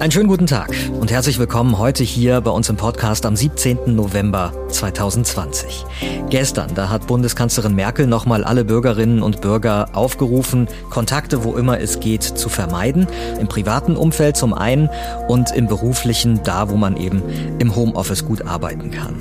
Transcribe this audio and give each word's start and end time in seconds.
Einen 0.00 0.12
schönen 0.12 0.28
guten 0.28 0.46
Tag 0.46 0.70
und 1.00 1.10
herzlich 1.10 1.40
willkommen 1.40 1.76
heute 1.76 2.04
hier 2.04 2.40
bei 2.40 2.52
uns 2.52 2.68
im 2.68 2.76
Podcast 2.76 3.26
am 3.26 3.34
17. 3.34 3.96
November 3.96 4.52
2020. 4.68 5.84
Gestern, 6.30 6.72
da 6.76 6.88
hat 6.88 7.08
Bundeskanzlerin 7.08 7.74
Merkel 7.74 8.06
nochmal 8.06 8.44
alle 8.44 8.64
Bürgerinnen 8.64 9.22
und 9.22 9.40
Bürger 9.40 9.88
aufgerufen, 9.94 10.68
Kontakte, 10.88 11.42
wo 11.42 11.56
immer 11.56 11.80
es 11.80 11.98
geht, 11.98 12.22
zu 12.22 12.48
vermeiden. 12.48 13.08
Im 13.40 13.48
privaten 13.48 13.96
Umfeld 13.96 14.36
zum 14.36 14.54
einen 14.54 14.88
und 15.26 15.50
im 15.50 15.66
beruflichen, 15.66 16.44
da 16.44 16.70
wo 16.70 16.76
man 16.76 16.96
eben 16.96 17.20
im 17.58 17.74
Homeoffice 17.74 18.24
gut 18.24 18.46
arbeiten 18.46 18.92
kann. 18.92 19.16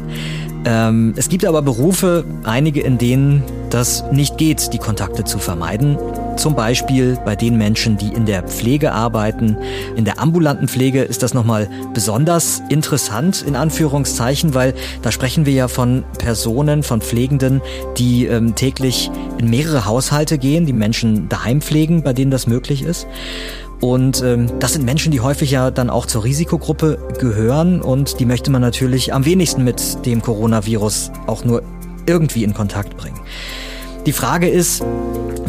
Ähm, 0.66 1.16
es 1.18 1.28
gibt 1.28 1.44
aber 1.46 1.64
Berufe, 1.64 2.24
einige 2.44 2.82
in 2.82 3.00
denen 3.00 3.42
das 3.72 4.04
nicht 4.12 4.38
geht, 4.38 4.74
die 4.74 4.78
Kontakte 4.80 5.24
zu 5.24 5.40
vermeiden. 5.40 5.98
Zum 6.38 6.56
Beispiel 6.56 7.18
bei 7.26 7.36
den 7.36 7.58
Menschen, 7.58 7.98
die 7.98 8.14
in 8.14 8.28
der 8.28 8.44
Pflege 8.44 8.92
arbeiten. 8.92 9.58
In 9.96 10.06
der 10.06 10.20
ambulanten 10.20 10.68
Pflege 10.68 11.02
ist 11.02 11.24
das 11.24 11.34
nochmal 11.34 11.68
besonders 11.96 12.62
interessant, 12.70 13.44
in 13.46 13.56
Anführungszeichen, 13.56 14.54
weil 14.54 14.76
da 15.02 15.12
sprechen 15.12 15.48
wir 15.48 15.54
ja 15.54 15.68
von 15.68 16.06
Personen, 16.20 16.84
von 16.84 17.02
Pflegenden, 17.02 17.62
die 17.98 18.28
ähm, 18.28 18.54
täglich 18.54 19.10
in 19.40 19.50
mehrere 19.50 19.86
Haushalte 19.86 20.38
gehen, 20.38 20.68
die 20.68 20.74
Menschen 20.74 21.28
daheim 21.28 21.60
pflegen, 21.60 22.04
bei 22.04 22.14
denen 22.14 22.30
das 22.30 22.46
möglich 22.46 22.84
ist. 22.84 23.08
Und 23.82 24.22
ähm, 24.24 24.48
das 24.60 24.74
sind 24.74 24.86
Menschen, 24.86 25.12
die 25.12 25.22
häufig 25.22 25.50
ja 25.50 25.72
dann 25.72 25.90
auch 25.90 26.06
zur 26.06 26.24
Risikogruppe 26.24 27.00
gehören 27.20 27.82
und 27.82 28.20
die 28.20 28.26
möchte 28.26 28.52
man 28.52 28.62
natürlich 28.62 29.12
am 29.12 29.26
wenigsten 29.26 29.64
mit 29.64 30.06
dem 30.06 30.22
Coronavirus 30.22 31.12
auch 31.26 31.44
nur 31.44 31.64
irgendwie 32.06 32.44
in 32.44 32.54
Kontakt 32.54 32.96
bringen. 32.96 33.20
Die 34.06 34.14
Frage 34.14 34.48
ist, 34.48 34.84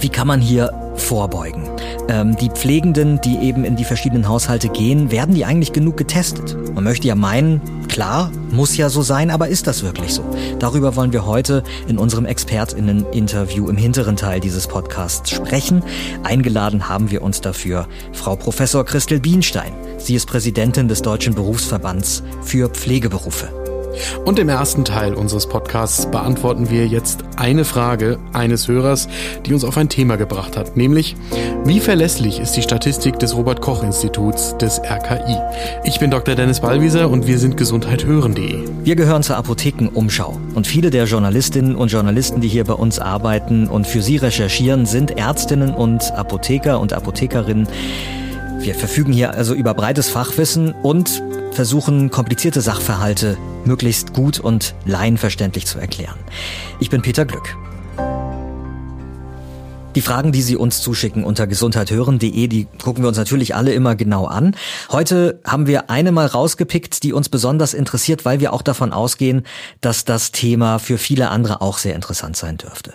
wie 0.00 0.08
kann 0.08 0.26
man 0.26 0.40
hier 0.40 0.72
vorbeugen? 0.98 1.68
Ähm, 2.08 2.36
die 2.36 2.50
Pflegenden, 2.50 3.20
die 3.20 3.38
eben 3.38 3.64
in 3.64 3.76
die 3.76 3.84
verschiedenen 3.84 4.28
Haushalte 4.28 4.68
gehen, 4.68 5.10
werden 5.10 5.34
die 5.34 5.44
eigentlich 5.44 5.72
genug 5.72 5.96
getestet? 5.96 6.56
Man 6.74 6.84
möchte 6.84 7.08
ja 7.08 7.14
meinen, 7.14 7.60
klar, 7.88 8.30
muss 8.50 8.76
ja 8.76 8.88
so 8.88 9.02
sein, 9.02 9.30
aber 9.30 9.48
ist 9.48 9.66
das 9.66 9.82
wirklich 9.82 10.14
so? 10.14 10.24
Darüber 10.58 10.96
wollen 10.96 11.12
wir 11.12 11.26
heute 11.26 11.62
in 11.86 11.98
unserem 11.98 12.26
Expertinnen-Interview 12.26 13.68
im 13.68 13.76
hinteren 13.76 14.16
Teil 14.16 14.40
dieses 14.40 14.66
Podcasts 14.66 15.30
sprechen. 15.30 15.82
Eingeladen 16.22 16.88
haben 16.88 17.10
wir 17.10 17.22
uns 17.22 17.40
dafür 17.40 17.86
Frau 18.12 18.36
Professor 18.36 18.84
Christel 18.84 19.20
Bienstein. 19.20 19.72
Sie 19.98 20.14
ist 20.14 20.26
Präsidentin 20.26 20.88
des 20.88 21.02
Deutschen 21.02 21.34
Berufsverbands 21.34 22.22
für 22.42 22.68
Pflegeberufe. 22.68 23.67
Und 24.24 24.38
im 24.38 24.48
ersten 24.48 24.84
Teil 24.84 25.14
unseres 25.14 25.48
Podcasts 25.48 26.10
beantworten 26.10 26.70
wir 26.70 26.86
jetzt 26.86 27.24
eine 27.36 27.64
Frage 27.64 28.18
eines 28.32 28.68
Hörers, 28.68 29.08
die 29.46 29.54
uns 29.54 29.64
auf 29.64 29.76
ein 29.76 29.88
Thema 29.88 30.16
gebracht 30.16 30.56
hat, 30.56 30.76
nämlich 30.76 31.16
wie 31.64 31.80
verlässlich 31.80 32.40
ist 32.40 32.52
die 32.52 32.62
Statistik 32.62 33.18
des 33.18 33.36
Robert 33.36 33.60
Koch 33.60 33.82
Instituts 33.82 34.56
des 34.58 34.80
RKI? 34.80 35.36
Ich 35.84 35.98
bin 35.98 36.10
Dr. 36.10 36.34
Dennis 36.34 36.60
Ballwieser 36.60 37.10
und 37.10 37.26
wir 37.26 37.38
sind 37.38 37.56
gesundheithören.de. 37.56 38.64
Wir 38.84 38.96
gehören 38.96 39.22
zur 39.22 39.36
Apothekenumschau 39.36 40.40
und 40.54 40.66
viele 40.66 40.90
der 40.90 41.04
Journalistinnen 41.04 41.76
und 41.76 41.92
Journalisten, 41.92 42.40
die 42.40 42.48
hier 42.48 42.64
bei 42.64 42.74
uns 42.74 42.98
arbeiten 42.98 43.68
und 43.68 43.86
für 43.86 44.02
Sie 44.02 44.16
recherchieren, 44.16 44.86
sind 44.86 45.18
Ärztinnen 45.18 45.74
und 45.74 46.12
Apotheker 46.12 46.80
und 46.80 46.92
Apothekerinnen. 46.92 47.68
Wir 48.68 48.74
verfügen 48.74 49.14
hier 49.14 49.32
also 49.32 49.54
über 49.54 49.72
breites 49.72 50.10
Fachwissen 50.10 50.72
und 50.72 51.22
versuchen 51.52 52.10
komplizierte 52.10 52.60
Sachverhalte 52.60 53.38
möglichst 53.64 54.12
gut 54.12 54.38
und 54.38 54.74
laienverständlich 54.84 55.64
zu 55.64 55.78
erklären. 55.78 56.18
Ich 56.78 56.90
bin 56.90 57.00
Peter 57.00 57.24
Glück. 57.24 57.56
Die 59.94 60.02
Fragen, 60.02 60.32
die 60.32 60.42
Sie 60.42 60.54
uns 60.54 60.82
zuschicken 60.82 61.24
unter 61.24 61.46
gesundheithören.de, 61.46 62.46
die 62.46 62.66
gucken 62.82 63.02
wir 63.02 63.08
uns 63.08 63.16
natürlich 63.16 63.54
alle 63.54 63.72
immer 63.72 63.96
genau 63.96 64.26
an. 64.26 64.54
Heute 64.90 65.40
haben 65.46 65.66
wir 65.66 65.88
eine 65.88 66.12
mal 66.12 66.26
rausgepickt, 66.26 67.02
die 67.04 67.14
uns 67.14 67.30
besonders 67.30 67.72
interessiert, 67.72 68.26
weil 68.26 68.40
wir 68.40 68.52
auch 68.52 68.60
davon 68.60 68.92
ausgehen, 68.92 69.46
dass 69.80 70.04
das 70.04 70.30
Thema 70.30 70.78
für 70.78 70.98
viele 70.98 71.30
andere 71.30 71.62
auch 71.62 71.78
sehr 71.78 71.94
interessant 71.94 72.36
sein 72.36 72.58
dürfte. 72.58 72.92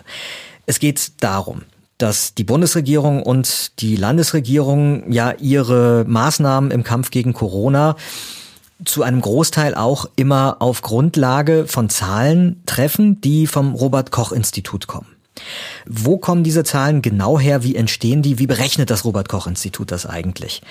Es 0.66 0.78
geht 0.78 1.14
darum, 1.18 1.62
dass 1.98 2.34
die 2.34 2.44
Bundesregierung 2.44 3.22
und 3.22 3.80
die 3.80 3.96
Landesregierung 3.96 5.12
ja 5.12 5.32
ihre 5.32 6.04
Maßnahmen 6.06 6.70
im 6.70 6.82
Kampf 6.82 7.10
gegen 7.10 7.32
Corona 7.32 7.96
zu 8.84 9.02
einem 9.02 9.20
Großteil 9.20 9.74
auch 9.74 10.06
immer 10.16 10.56
auf 10.60 10.82
Grundlage 10.82 11.66
von 11.66 11.88
Zahlen 11.88 12.62
treffen, 12.66 13.20
die 13.20 13.46
vom 13.46 13.74
Robert 13.74 14.10
Koch 14.10 14.32
Institut 14.32 14.86
kommen. 14.86 15.06
Wo 15.86 16.18
kommen 16.18 16.44
diese 16.44 16.64
Zahlen 16.64 17.02
genau 17.02 17.38
her? 17.38 17.62
Wie 17.62 17.76
entstehen 17.76 18.22
die? 18.22 18.38
Wie 18.38 18.46
berechnet 18.46 18.90
das 18.90 19.04
Robert 19.04 19.28
Koch 19.28 19.46
Institut 19.46 19.90
das 19.90 20.06
eigentlich? 20.06 20.62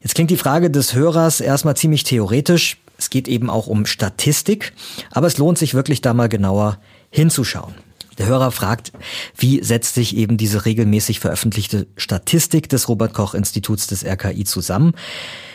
Jetzt 0.00 0.14
klingt 0.14 0.30
die 0.30 0.36
Frage 0.36 0.70
des 0.70 0.94
Hörers 0.94 1.40
erstmal 1.40 1.76
ziemlich 1.76 2.04
theoretisch. 2.04 2.78
Es 2.98 3.10
geht 3.10 3.26
eben 3.26 3.50
auch 3.50 3.66
um 3.66 3.86
Statistik, 3.86 4.72
aber 5.10 5.26
es 5.26 5.38
lohnt 5.38 5.58
sich 5.58 5.74
wirklich 5.74 6.00
da 6.00 6.14
mal 6.14 6.28
genauer 6.28 6.78
hinzuschauen. 7.10 7.74
Der 8.18 8.26
Hörer 8.26 8.50
fragt, 8.50 8.92
wie 9.36 9.62
setzt 9.62 9.94
sich 9.94 10.16
eben 10.16 10.36
diese 10.36 10.64
regelmäßig 10.64 11.20
veröffentlichte 11.20 11.86
Statistik 11.96 12.68
des 12.68 12.88
Robert 12.88 13.14
Koch 13.14 13.34
Instituts 13.34 13.86
des 13.86 14.04
RKI 14.04 14.44
zusammen? 14.44 14.92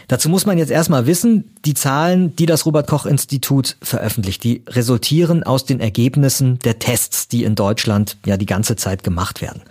Dazu 0.10 0.28
muss 0.28 0.48
man 0.48 0.58
jetzt 0.58 0.72
erstmal 0.72 1.06
wissen, 1.06 1.52
die 1.66 1.76
Zahlen, 1.76 2.36
die 2.36 2.48
das 2.48 2.66
Robert 2.66 2.88
Koch 2.88 3.06
Institut 3.06 3.78
veröffentlicht, 3.82 4.44
die 4.44 4.64
resultieren 4.68 5.44
aus 5.44 5.66
den 5.66 5.80
Ergebnissen 5.80 6.58
der 6.60 6.80
Tests, 6.80 7.28
die 7.28 7.44
in 7.44 7.54
Deutschland 7.54 8.18
ja 8.26 8.36
die 8.36 8.48
ganze 8.48 8.76
Zeit 8.76 9.04
gemacht 9.04 9.42
werden. 9.42 9.62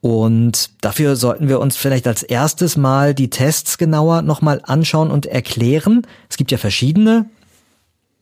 Und 0.00 0.70
dafür 0.80 1.16
sollten 1.16 1.48
wir 1.48 1.58
uns 1.60 1.76
vielleicht 1.76 2.06
als 2.06 2.22
erstes 2.22 2.76
mal 2.76 3.14
die 3.14 3.30
Tests 3.30 3.78
genauer 3.78 4.22
nochmal 4.22 4.60
anschauen 4.62 5.10
und 5.10 5.26
erklären. 5.26 6.06
Es 6.28 6.36
gibt 6.36 6.52
ja 6.52 6.58
verschiedene 6.58 7.24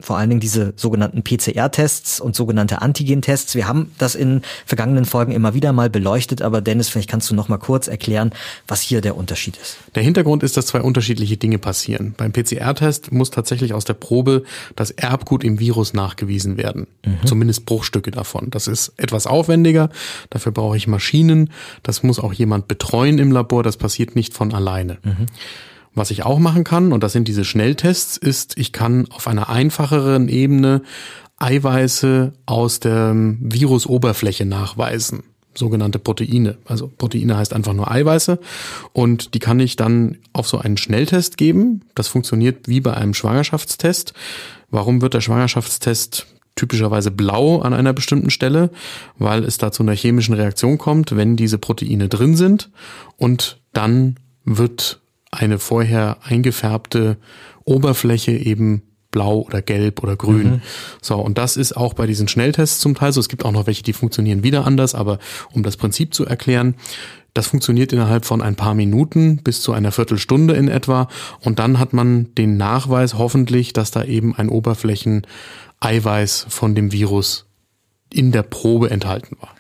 vor 0.03 0.19
allen 0.19 0.29
Dingen 0.29 0.41
diese 0.41 0.75
sogenannten 0.77 1.23
PCR-Tests 1.23 2.21
und 2.21 2.37
sogenannte 2.37 2.83
Antigen-Tests. 2.83 3.55
Wir 3.55 3.69
haben 3.69 3.93
das 3.99 4.15
in 4.15 4.43
vergangenen 4.67 5.05
Folgen 5.05 5.33
immer 5.33 5.55
wieder 5.55 5.73
mal 5.73 5.89
beleuchtet, 5.89 6.43
aber 6.43 6.61
Dennis, 6.61 6.89
vielleicht 6.89 7.09
kannst 7.09 7.31
du 7.31 7.35
noch 7.35 7.49
mal 7.49 7.59
kurz 7.59 7.89
erklären, 7.89 8.33
was 8.67 8.81
hier 8.81 9.01
der 9.01 9.17
Unterschied 9.17 9.57
ist. 9.57 9.77
Der 9.95 10.03
Hintergrund 10.03 10.43
ist, 10.43 10.57
dass 10.57 10.67
zwei 10.67 10.81
unterschiedliche 10.81 11.37
Dinge 11.37 11.59
passieren. 11.59 12.15
Beim 12.17 12.33
PCR-Test 12.33 13.13
muss 13.13 13.31
tatsächlich 13.31 13.75
aus 13.75 13.85
der 13.85 13.95
Probe 13.95 14.43
das 14.77 14.91
Erbgut 14.91 15.45
im 15.45 15.59
Virus 15.59 15.95
nachgewiesen 15.95 16.57
werden. 16.57 16.87
Mhm. 17.05 17.27
Zumindest 17.27 17.67
Bruchstücke 17.67 18.11
davon. 18.11 18.49
Das 18.51 18.67
ist 18.67 18.93
etwas 18.97 19.27
aufwendiger. 19.27 19.91
Dafür 20.31 20.53
brauche 20.53 20.77
ich 20.77 20.87
Maschinen. 20.87 21.51
Das 21.83 22.03
muss 22.03 22.19
auch 22.19 22.33
jemand 22.33 22.69
betreuen 22.69 23.19
im 23.19 23.33
Labor. 23.33 23.63
Das 23.63 23.77
passiert 23.77 24.17
nicht 24.17 24.35
von 24.35 24.53
alleine. 24.53 24.99
Mhm. 25.03 25.27
Was 25.95 26.11
ich 26.11 26.25
auch 26.25 26.39
machen 26.39 26.65
kann, 26.65 26.93
und 26.93 27.03
das 27.03 27.13
sind 27.13 27.29
diese 27.29 27.45
Schnelltests, 27.45 28.17
ist, 28.17 28.57
ich 28.57 28.73
kann 28.73 29.07
auf 29.11 29.29
einer 29.29 29.49
einfacheren 29.49 30.29
Ebene 30.29 30.83
Eiweiße 31.39 32.33
aus 32.47 32.81
der 32.81 33.15
Virusoberfläche 33.15 34.47
nachweisen. 34.47 35.25
Sogenannte 35.55 35.99
Proteine. 35.99 36.57
Also 36.65 36.89
Proteine 36.89 37.37
heißt 37.37 37.53
einfach 37.53 37.75
nur 37.75 37.91
Eiweiße. 37.91 38.39
Und 38.93 39.35
die 39.35 39.39
kann 39.39 39.61
ich 39.61 39.77
dann 39.77 40.19
auf 40.33 40.49
so 40.49 40.59
einen 40.59 40.79
Schnelltest 40.79 41.37
geben. 41.37 41.83
Das 41.95 42.09
funktioniert 42.09 42.69
wie 42.69 42.81
bei 42.81 42.95
einem 42.95 43.13
Schwangerschaftstest. 43.13 44.15
Warum 44.71 45.03
wird 45.03 45.13
der 45.13 45.21
Schwangerschaftstest 45.21 46.27
typischerweise 46.55 47.11
blau 47.11 47.61
an 47.61 47.75
einer 47.75 47.93
bestimmten 47.93 48.31
Stelle, 48.31 48.71
weil 49.19 49.45
es 49.45 49.59
da 49.59 49.73
zu 49.73 49.83
einer 49.83 49.95
chemischen 49.95 50.35
Reaktion 50.35 50.79
kommt, 50.79 51.17
wenn 51.17 51.37
diese 51.37 51.59
Proteine 51.59 52.09
drin 52.09 52.37
sind 52.37 52.71
und 53.17 53.61
dann 53.73 54.17
wird 54.45 55.02
eine 55.33 55.59
vorher 55.59 56.19
eingefärbte 56.23 57.17
Oberfläche 57.65 58.33
eben 58.33 58.83
blau 59.11 59.41
oder 59.41 59.61
gelb 59.63 60.03
oder 60.03 60.17
grün. 60.17 60.45
Mhm. 60.45 60.63
So, 61.01 61.17
und 61.17 61.39
das 61.39 61.57
ist 61.57 61.77
auch 61.77 61.95
bei 61.95 62.07
diesen 62.07 62.29
Schnelltests 62.29 62.79
zum 62.79 62.95
Teil 62.95 63.13
so. 63.13 63.21
Es 63.21 63.29
gibt 63.29 63.45
auch 63.45 63.53
noch 63.53 63.67
welche, 63.67 63.83
die 63.83 63.93
funktionieren 63.93 64.45
wieder 64.45 64.67
anders, 64.67 64.95
aber 64.95 65.19
um 65.53 65.63
das 65.63 65.77
Prinzip 65.77 66.15
zu 66.15 66.25
erklären, 66.25 66.77
das 67.35 67.47
funktioniert 67.47 67.93
innerhalb 67.93 68.25
von 68.27 68.43
ein 68.43 68.57
paar 68.57 68.75
Minuten 68.75 69.39
bis 69.39 69.63
zu 69.63 69.73
einer 69.73 69.93
Viertelstunde 69.93 70.55
in 70.55 70.69
etwa. 70.69 71.09
Und 71.41 71.59
dann 71.59 71.79
hat 71.79 71.93
man 71.95 72.35
den 72.35 72.57
Nachweis 72.57 73.15
hoffentlich, 73.15 73.73
dass 73.73 73.91
da 73.91 74.05
eben 74.05 74.35
ein 74.37 74.51
Oberflächen-Eiweiß 74.51 76.47
von 76.49 76.75
dem 76.75 76.93
Virus 76.93 77.47
in 78.13 78.33
der 78.33 78.43
Probe 78.43 78.91
enthalten 78.91 79.37
war. 79.41 79.55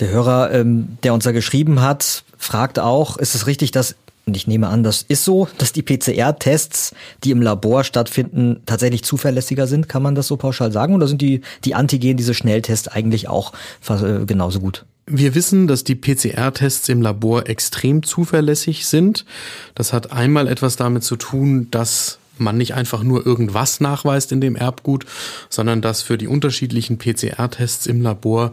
Der 0.00 0.08
Hörer, 0.08 0.50
ähm, 0.52 0.98
der 1.04 1.14
uns 1.14 1.22
da 1.22 1.30
geschrieben 1.30 1.80
hat, 1.80 2.24
fragt 2.36 2.80
auch, 2.80 3.16
ist 3.16 3.36
es 3.36 3.46
richtig, 3.46 3.70
dass 3.70 3.94
und 4.26 4.36
ich 4.36 4.46
nehme 4.46 4.68
an, 4.68 4.82
das 4.82 5.02
ist 5.02 5.24
so, 5.24 5.48
dass 5.58 5.72
die 5.72 5.82
PCR-Tests, 5.82 6.94
die 7.24 7.30
im 7.30 7.42
Labor 7.42 7.84
stattfinden, 7.84 8.62
tatsächlich 8.64 9.04
zuverlässiger 9.04 9.66
sind. 9.66 9.88
Kann 9.88 10.02
man 10.02 10.14
das 10.14 10.28
so 10.28 10.36
pauschal 10.36 10.72
sagen? 10.72 10.94
Oder 10.94 11.08
sind 11.08 11.20
die, 11.20 11.42
die 11.64 11.74
Antigen, 11.74 12.16
diese 12.16 12.32
Schnelltests 12.32 12.88
eigentlich 12.88 13.28
auch 13.28 13.52
äh, 13.88 14.24
genauso 14.24 14.60
gut? 14.60 14.86
Wir 15.06 15.34
wissen, 15.34 15.66
dass 15.66 15.84
die 15.84 15.94
PCR-Tests 15.94 16.88
im 16.88 17.02
Labor 17.02 17.46
extrem 17.48 18.02
zuverlässig 18.02 18.86
sind. 18.86 19.26
Das 19.74 19.92
hat 19.92 20.12
einmal 20.12 20.48
etwas 20.48 20.76
damit 20.76 21.04
zu 21.04 21.16
tun, 21.16 21.68
dass 21.70 22.18
man 22.38 22.56
nicht 22.56 22.74
einfach 22.74 23.02
nur 23.02 23.26
irgendwas 23.26 23.80
nachweist 23.80 24.32
in 24.32 24.40
dem 24.40 24.56
Erbgut, 24.56 25.04
sondern 25.50 25.82
dass 25.82 26.00
für 26.00 26.16
die 26.16 26.26
unterschiedlichen 26.26 26.96
PCR-Tests 26.96 27.86
im 27.86 28.00
Labor 28.00 28.52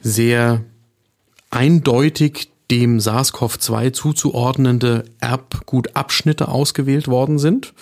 sehr 0.00 0.62
eindeutig 1.50 2.50
dem 2.70 2.98
SARS-CoV-2 2.98 3.92
zuzuordnende 3.92 5.04
Erbgutabschnitte 5.20 6.48
ausgewählt 6.48 7.08
worden 7.08 7.38
sind. 7.38 7.72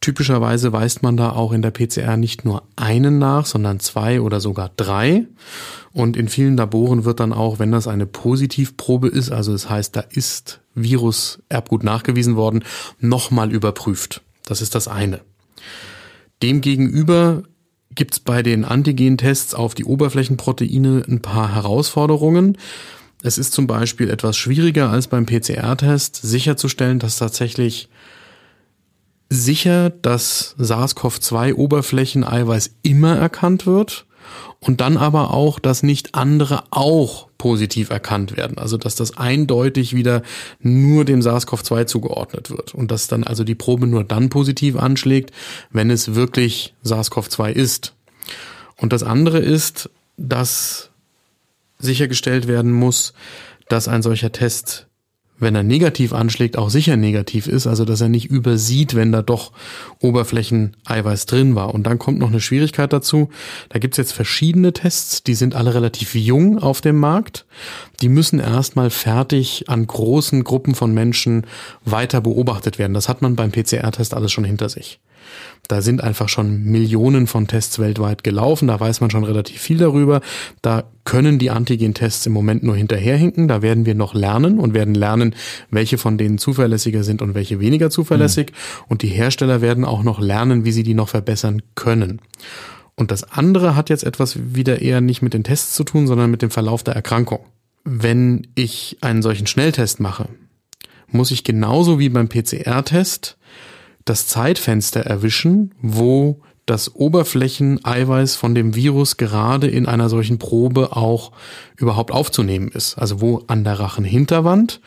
Typischerweise 0.00 0.72
weist 0.72 1.02
man 1.02 1.18
da 1.18 1.32
auch 1.32 1.52
in 1.52 1.60
der 1.60 1.72
PCR 1.72 2.16
nicht 2.16 2.44
nur 2.46 2.62
einen 2.74 3.18
nach, 3.18 3.44
sondern 3.44 3.80
zwei 3.80 4.22
oder 4.22 4.40
sogar 4.40 4.70
drei. 4.76 5.26
Und 5.92 6.16
in 6.16 6.28
vielen 6.28 6.56
Laboren 6.56 7.04
wird 7.04 7.20
dann 7.20 7.34
auch, 7.34 7.58
wenn 7.58 7.72
das 7.72 7.86
eine 7.86 8.06
Positivprobe 8.06 9.08
ist, 9.08 9.30
also 9.30 9.52
das 9.52 9.68
heißt, 9.68 9.94
da 9.96 10.00
ist 10.00 10.60
Virus-Erbgut 10.74 11.84
nachgewiesen 11.84 12.36
worden, 12.36 12.64
nochmal 12.98 13.52
überprüft. 13.52 14.22
Das 14.46 14.62
ist 14.62 14.74
das 14.74 14.88
eine. 14.88 15.20
Demgegenüber 16.42 17.42
gibt 17.94 18.14
es 18.14 18.20
bei 18.20 18.42
den 18.42 18.64
Antigen-Tests 18.64 19.54
auf 19.54 19.74
die 19.74 19.84
Oberflächenproteine 19.84 21.04
ein 21.06 21.20
paar 21.20 21.54
Herausforderungen. 21.54 22.56
Es 23.22 23.38
ist 23.38 23.52
zum 23.52 23.66
Beispiel 23.66 24.10
etwas 24.10 24.36
schwieriger 24.36 24.90
als 24.90 25.08
beim 25.08 25.26
PCR-Test 25.26 26.20
sicherzustellen, 26.22 26.98
dass 26.98 27.18
tatsächlich 27.18 27.88
sicher 29.28 29.90
das 29.90 30.56
SARS-CoV-2-Oberflächeneiweiß 30.58 32.70
immer 32.82 33.16
erkannt 33.16 33.66
wird 33.66 34.06
und 34.58 34.80
dann 34.80 34.96
aber 34.96 35.32
auch, 35.32 35.58
dass 35.58 35.82
nicht 35.82 36.14
andere 36.14 36.64
auch 36.70 37.28
positiv 37.38 37.90
erkannt 37.90 38.36
werden. 38.36 38.58
Also 38.58 38.76
dass 38.76 38.96
das 38.96 39.16
eindeutig 39.16 39.94
wieder 39.94 40.22
nur 40.60 41.04
dem 41.04 41.20
SARS-CoV-2 41.20 41.86
zugeordnet 41.86 42.50
wird 42.50 42.74
und 42.74 42.90
dass 42.90 43.06
dann 43.06 43.24
also 43.24 43.44
die 43.44 43.54
Probe 43.54 43.86
nur 43.86 44.04
dann 44.04 44.28
positiv 44.28 44.76
anschlägt, 44.76 45.30
wenn 45.70 45.90
es 45.90 46.14
wirklich 46.14 46.74
SARS-CoV-2 46.84 47.52
ist. 47.52 47.94
Und 48.76 48.92
das 48.92 49.02
andere 49.02 49.38
ist, 49.38 49.90
dass 50.16 50.89
sichergestellt 51.80 52.46
werden 52.46 52.72
muss, 52.72 53.12
dass 53.68 53.88
ein 53.88 54.02
solcher 54.02 54.32
Test 54.32 54.90
wenn 55.40 55.54
er 55.54 55.62
negativ 55.62 56.12
anschlägt, 56.12 56.58
auch 56.58 56.70
sicher 56.70 56.96
negativ 56.96 57.46
ist, 57.46 57.66
also 57.66 57.84
dass 57.84 58.00
er 58.00 58.08
nicht 58.08 58.26
übersieht, 58.26 58.94
wenn 58.94 59.10
da 59.10 59.22
doch 59.22 59.52
Oberflächeneiweiß 60.00 61.26
drin 61.26 61.54
war. 61.54 61.74
Und 61.74 61.84
dann 61.84 61.98
kommt 61.98 62.18
noch 62.18 62.28
eine 62.28 62.40
Schwierigkeit 62.40 62.92
dazu. 62.92 63.30
Da 63.70 63.78
gibt's 63.78 63.96
jetzt 63.96 64.12
verschiedene 64.12 64.72
Tests, 64.72 65.22
die 65.22 65.34
sind 65.34 65.54
alle 65.54 65.74
relativ 65.74 66.14
jung 66.14 66.58
auf 66.58 66.82
dem 66.82 66.98
Markt. 66.98 67.46
Die 68.02 68.10
müssen 68.10 68.38
erstmal 68.38 68.90
fertig 68.90 69.64
an 69.68 69.86
großen 69.86 70.44
Gruppen 70.44 70.74
von 70.74 70.92
Menschen 70.92 71.46
weiter 71.84 72.20
beobachtet 72.20 72.78
werden. 72.78 72.94
Das 72.94 73.08
hat 73.08 73.22
man 73.22 73.34
beim 73.34 73.50
PCR-Test 73.50 74.14
alles 74.14 74.30
schon 74.30 74.44
hinter 74.44 74.68
sich. 74.68 75.00
Da 75.70 75.82
sind 75.82 76.02
einfach 76.02 76.28
schon 76.28 76.64
Millionen 76.64 77.28
von 77.28 77.46
Tests 77.46 77.78
weltweit 77.78 78.24
gelaufen. 78.24 78.66
Da 78.66 78.80
weiß 78.80 79.00
man 79.00 79.10
schon 79.10 79.22
relativ 79.22 79.60
viel 79.60 79.78
darüber. 79.78 80.20
Da 80.62 80.82
können 81.04 81.38
die 81.38 81.50
Antigen-Tests 81.50 82.26
im 82.26 82.32
Moment 82.32 82.64
nur 82.64 82.74
hinterherhinken. 82.74 83.46
Da 83.46 83.62
werden 83.62 83.86
wir 83.86 83.94
noch 83.94 84.12
lernen 84.12 84.58
und 84.58 84.74
werden 84.74 84.96
lernen, 84.96 85.36
welche 85.70 85.96
von 85.96 86.18
denen 86.18 86.38
zuverlässiger 86.38 87.04
sind 87.04 87.22
und 87.22 87.34
welche 87.34 87.60
weniger 87.60 87.88
zuverlässig. 87.88 88.50
Mhm. 88.50 88.84
Und 88.88 89.02
die 89.02 89.08
Hersteller 89.08 89.60
werden 89.60 89.84
auch 89.84 90.02
noch 90.02 90.18
lernen, 90.18 90.64
wie 90.64 90.72
sie 90.72 90.82
die 90.82 90.94
noch 90.94 91.08
verbessern 91.08 91.62
können. 91.76 92.20
Und 92.96 93.12
das 93.12 93.22
andere 93.22 93.76
hat 93.76 93.90
jetzt 93.90 94.02
etwas 94.02 94.38
wieder 94.52 94.82
eher 94.82 95.00
nicht 95.00 95.22
mit 95.22 95.34
den 95.34 95.44
Tests 95.44 95.76
zu 95.76 95.84
tun, 95.84 96.08
sondern 96.08 96.32
mit 96.32 96.42
dem 96.42 96.50
Verlauf 96.50 96.82
der 96.82 96.96
Erkrankung. 96.96 97.46
Wenn 97.84 98.48
ich 98.56 98.98
einen 99.02 99.22
solchen 99.22 99.46
Schnelltest 99.46 100.00
mache, 100.00 100.28
muss 101.06 101.30
ich 101.30 101.44
genauso 101.44 102.00
wie 102.00 102.08
beim 102.08 102.28
PCR-Test 102.28 103.36
das 104.10 104.26
Zeitfenster 104.26 105.02
erwischen, 105.02 105.72
wo 105.80 106.40
das 106.66 106.96
Oberflächeneiweiß 106.96 108.34
von 108.34 108.56
dem 108.56 108.74
Virus 108.74 109.16
gerade 109.16 109.68
in 109.68 109.86
einer 109.86 110.08
solchen 110.08 110.38
Probe 110.38 110.96
auch 110.96 111.30
überhaupt 111.76 112.10
aufzunehmen 112.10 112.68
ist. 112.68 112.98
Also 112.98 113.20
wo 113.20 113.44
an 113.46 113.62
der 113.62 113.78
Rachenhinterwand 113.78 114.80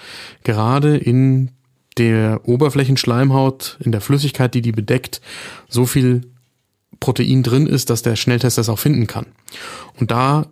gerade 0.44 0.98
in 0.98 1.52
der 1.98 2.42
Oberflächenschleimhaut, 2.44 3.78
in 3.80 3.94
der 3.94 4.02
Flüssigkeit, 4.02 4.54
die 4.54 4.62
die 4.62 4.74
bedeckt, 4.74 5.22
so 5.70 5.86
viel 5.86 6.30
Protein 7.00 7.44
drin 7.44 7.66
ist, 7.66 7.90
dass 7.90 8.02
der 8.02 8.18
Schnelltest 8.18 8.58
das 8.58 8.68
auch 8.68 8.80
finden 8.80 9.08
kann. 9.08 9.28
Und 9.98 10.12
da 10.12 10.48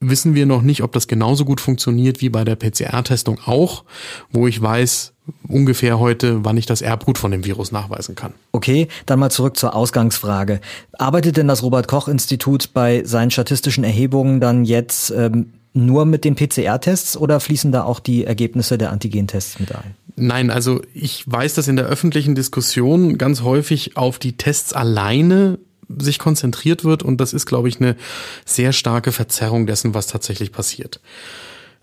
wissen 0.00 0.34
wir 0.34 0.46
noch 0.46 0.62
nicht, 0.62 0.82
ob 0.82 0.92
das 0.92 1.08
genauso 1.08 1.44
gut 1.44 1.60
funktioniert 1.60 2.20
wie 2.20 2.28
bei 2.28 2.44
der 2.44 2.56
PCR-Testung 2.56 3.38
auch, 3.44 3.84
wo 4.30 4.46
ich 4.46 4.60
weiß 4.60 5.12
ungefähr 5.46 5.98
heute, 5.98 6.44
wann 6.44 6.56
ich 6.56 6.66
das 6.66 6.82
Erbgut 6.82 7.18
von 7.18 7.30
dem 7.30 7.44
Virus 7.44 7.72
nachweisen 7.72 8.14
kann. 8.14 8.32
Okay, 8.52 8.88
dann 9.06 9.18
mal 9.18 9.30
zurück 9.30 9.56
zur 9.56 9.74
Ausgangsfrage. 9.74 10.60
Arbeitet 10.92 11.36
denn 11.36 11.48
das 11.48 11.62
Robert 11.62 11.88
Koch 11.88 12.08
Institut 12.08 12.72
bei 12.72 13.04
seinen 13.04 13.30
statistischen 13.30 13.84
Erhebungen 13.84 14.40
dann 14.40 14.64
jetzt 14.64 15.10
ähm, 15.10 15.52
nur 15.74 16.06
mit 16.06 16.24
den 16.24 16.34
PCR-Tests 16.34 17.16
oder 17.16 17.40
fließen 17.40 17.72
da 17.72 17.84
auch 17.84 18.00
die 18.00 18.24
Ergebnisse 18.24 18.78
der 18.78 18.90
Antigen-Tests 18.90 19.60
mit 19.60 19.74
ein? 19.74 19.94
Nein, 20.16 20.50
also 20.50 20.80
ich 20.94 21.24
weiß, 21.26 21.54
dass 21.54 21.68
in 21.68 21.76
der 21.76 21.86
öffentlichen 21.86 22.34
Diskussion 22.34 23.18
ganz 23.18 23.42
häufig 23.42 23.96
auf 23.96 24.18
die 24.18 24.36
Tests 24.36 24.72
alleine 24.72 25.58
sich 25.88 26.18
konzentriert 26.18 26.84
wird 26.84 27.02
und 27.02 27.20
das 27.20 27.32
ist, 27.32 27.46
glaube 27.46 27.68
ich, 27.68 27.80
eine 27.80 27.96
sehr 28.44 28.72
starke 28.72 29.12
Verzerrung 29.12 29.66
dessen, 29.66 29.94
was 29.94 30.06
tatsächlich 30.06 30.52
passiert. 30.52 31.00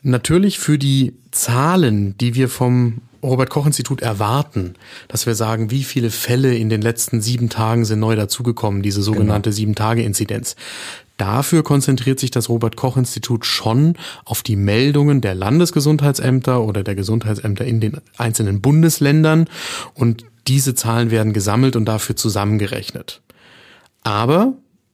Natürlich 0.02 0.60
für 0.60 0.78
die 0.78 1.14
Zahlen, 1.32 2.16
die 2.20 2.36
wir 2.36 2.48
vom 2.48 3.02
Robert 3.24 3.50
Koch 3.50 3.66
Institut 3.66 4.02
erwarten, 4.02 4.76
dass 5.08 5.26
wir 5.26 5.34
sagen, 5.34 5.72
wie 5.72 5.84
viele 5.84 6.12
Fälle 6.12 6.56
in 6.56 6.70
den 6.70 6.82
letzten 6.82 7.22
sieben 7.22 7.50
Tagen 7.50 7.84
sind 7.86 8.00
neu 8.00 8.16
dazugekommen, 8.16 8.84
diese 8.84 9.00
genau. 9.00 9.14
sogenannte 9.14 9.50
genau. 9.50 9.56
Sieben-Tage-Inzidenz. 9.56 10.56
Dafür 11.18 11.64
konzentriert 11.64 12.20
sich 12.20 12.30
das 12.30 12.50
Robert 12.50 12.76
Koch 12.76 12.98
Institut 12.98 13.46
schon 13.46 13.96
auf 14.26 14.44
die 14.44 14.58
Meldungen 14.58 15.22
der 15.22 15.34
Landesgesundheitsämter 15.34 16.62
oder 16.62 16.84
der 16.84 16.96
Gesundheitsämter 16.96 17.66
in 17.66 17.80
den 17.80 17.98
einzelnen 18.18 18.62
Bundesländern 18.62 19.48
und 19.94 20.26
diese 20.48 20.76
Zahlen 20.76 21.10
werden 21.10 21.34
gesammelt 21.34 21.76
und 21.76 21.86
dafür 21.86 22.16
zusammengerechnet. 22.16 23.22
Aber 24.06 24.54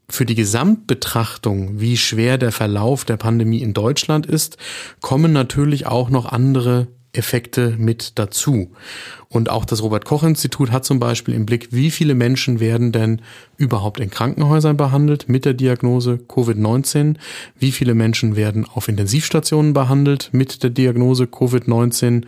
für 0.09 0.25
die 0.25 0.35
Gesamtbetrachtung, 0.35 1.81
wie 1.81 1.97
schwer 1.97 2.37
der 2.37 2.53
Verlauf 2.53 3.03
der 3.03 3.17
Pandemie 3.17 3.61
in 3.61 3.73
Deutschland 3.73 4.25
ist, 4.25 4.55
kommen 5.01 5.33
natürlich 5.33 5.85
auch 5.85 6.09
noch 6.09 6.25
andere 6.25 6.87
Effekte 7.11 7.75
mit 7.77 8.17
dazu. 8.19 8.71
Und 9.27 9.49
auch 9.49 9.65
das 9.65 9.83
Robert 9.83 10.05
Koch 10.05 10.23
Institut 10.23 10.71
hat 10.71 10.85
zum 10.85 11.01
Beispiel 11.01 11.33
im 11.33 11.45
Blick, 11.45 11.73
wie 11.73 11.91
viele 11.91 12.15
Menschen 12.15 12.61
werden 12.61 12.93
denn 12.93 13.21
überhaupt 13.57 13.99
in 13.99 14.09
Krankenhäusern 14.09 14.77
behandelt 14.77 15.27
mit 15.27 15.43
der 15.43 15.55
Diagnose 15.55 16.21
Covid-19? 16.29 17.17
Wie 17.59 17.73
viele 17.73 17.95
Menschen 17.95 18.37
werden 18.37 18.65
auf 18.65 18.87
Intensivstationen 18.87 19.73
behandelt 19.73 20.29
mit 20.31 20.63
der 20.63 20.69
Diagnose 20.69 21.25
Covid-19? 21.25 22.23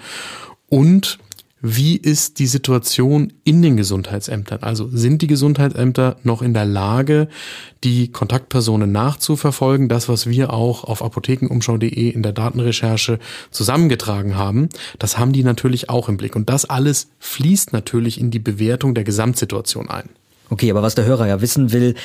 Und 0.68 1.18
wie 1.66 1.96
ist 1.96 2.40
die 2.40 2.46
Situation 2.46 3.32
in 3.46 3.62
den 3.62 3.78
Gesundheitsämtern? 3.78 4.64
Also 4.64 4.90
sind 4.92 5.22
die 5.22 5.28
Gesundheitsämter 5.28 6.18
noch 6.24 6.42
in 6.42 6.54
der 6.54 6.66
Lage, 6.66 7.30
die 7.86 8.10
Kontaktpersonen 8.10 8.92
nachzuverfolgen? 8.92 9.88
Das, 9.88 10.10
was 10.10 10.28
wir 10.28 10.52
auch 10.52 10.84
auf 10.84 11.02
apothekenumschau.de 11.02 12.10
in 12.10 12.22
der 12.22 12.34
Datenrecherche 12.34 13.18
zusammengetragen 13.50 14.36
haben, 14.36 14.68
das 15.00 15.18
haben 15.18 15.32
die 15.32 15.46
natürlich 15.46 15.90
auch 15.90 16.10
im 16.10 16.18
Blick. 16.18 16.36
Und 16.36 16.50
das 16.50 16.66
alles 16.66 17.08
fließt 17.20 17.72
natürlich 17.72 18.20
in 18.20 18.30
die 18.30 18.40
Bewertung 18.40 18.94
der 18.94 19.06
Gesamtsituation 19.06 19.90
ein. 19.90 20.10
Okay, 20.50 20.70
aber 20.70 20.82
was 20.82 20.96
der 20.96 21.06
Hörer 21.06 21.28
ja 21.28 21.40
wissen 21.40 21.72
will, 21.72 21.96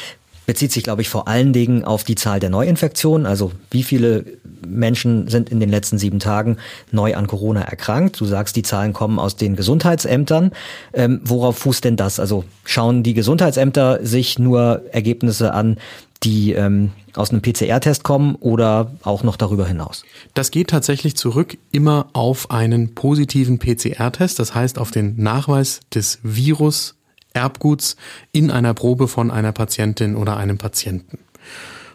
bezieht 0.49 0.73
sich, 0.73 0.83
glaube 0.83 1.02
ich, 1.02 1.11
vor 1.11 1.28
allen 1.28 1.52
Dingen 1.52 1.85
auf 1.85 2.05
die 2.05 2.14
Zahl 2.14 2.40
der 2.40 2.49
Neuinfektionen. 2.49 3.26
Also 3.26 3.52
wie 3.71 3.83
viele 3.83 4.25
Menschen 4.67 5.28
sind 5.28 5.50
in 5.50 5.61
den 5.61 5.69
letzten 5.69 5.99
sieben 5.99 6.21
Tagen 6.21 6.57
neu 6.90 7.17
an 7.17 7.26
Corona 7.26 7.61
erkrankt? 7.61 8.19
Du 8.19 8.25
sagst, 8.25 8.57
die 8.57 8.62
Zahlen 8.62 8.95
kommen 8.95 9.19
aus 9.19 9.37
den 9.37 9.57
Gesundheitsämtern. 9.57 10.52
Ähm, 10.95 11.21
worauf 11.23 11.59
fußt 11.59 11.85
denn 11.85 11.97
das? 11.97 12.19
Also 12.19 12.45
schauen 12.64 13.02
die 13.02 13.12
Gesundheitsämter 13.12 13.99
sich 14.02 14.38
nur 14.38 14.85
Ergebnisse 14.90 15.52
an, 15.52 15.76
die 16.23 16.52
ähm, 16.52 16.93
aus 17.14 17.28
einem 17.28 17.43
PCR-Test 17.43 18.02
kommen 18.02 18.35
oder 18.37 18.93
auch 19.02 19.25
noch 19.25 19.37
darüber 19.37 19.67
hinaus? 19.67 20.02
Das 20.33 20.50
geht 20.50 20.71
tatsächlich 20.71 21.14
zurück 21.14 21.59
immer 21.73 22.09
auf 22.14 22.50
einen 22.50 22.95
positiven 22.95 23.59
PCR-Test, 23.59 24.38
das 24.38 24.55
heißt 24.55 24.78
auf 24.78 24.93
den 24.93 25.23
Nachweis 25.23 25.81
des 25.95 26.21
Virus 26.23 26.95
Erbguts 27.38 27.97
in 28.33 28.50
einer 28.50 28.75
Probe 28.75 29.09
von 29.09 29.30
einer 29.30 29.52
Patientin 29.52 30.16
oder 30.16 30.37
einem 30.37 30.59
Patienten. 30.59 31.18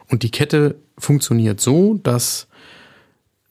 Und 0.08 0.24
die 0.24 0.32
Kette 0.32 0.76
funktioniert 0.98 1.60
so, 1.60 2.00
dass 2.02 2.48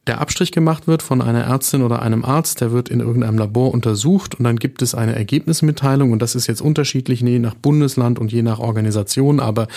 der 0.08 0.20
Abstrich 0.20 0.50
gemacht 0.50 0.88
wird 0.88 1.00
von 1.00 1.22
einer 1.22 1.44
Ärztin 1.44 1.82
oder 1.82 2.02
einem 2.02 2.24
Arzt, 2.24 2.60
der 2.60 2.72
wird 2.72 2.88
in 2.88 2.98
irgendeinem 2.98 3.38
Labor 3.38 3.72
untersucht 3.72 4.34
und 4.34 4.44
dann 4.44 4.56
gibt 4.56 4.82
es 4.82 4.96
eine 4.96 5.14
Ergebnismitteilung 5.14 6.10
und 6.10 6.20
das 6.20 6.34
ist 6.34 6.48
jetzt 6.48 6.60
unterschiedlich 6.60 7.20
je 7.20 7.38
nach 7.38 7.54
Bundesland 7.54 8.18
und 8.18 8.32
je 8.32 8.42
nach 8.42 8.58
Organisation, 8.58 9.38
aber 9.38 9.68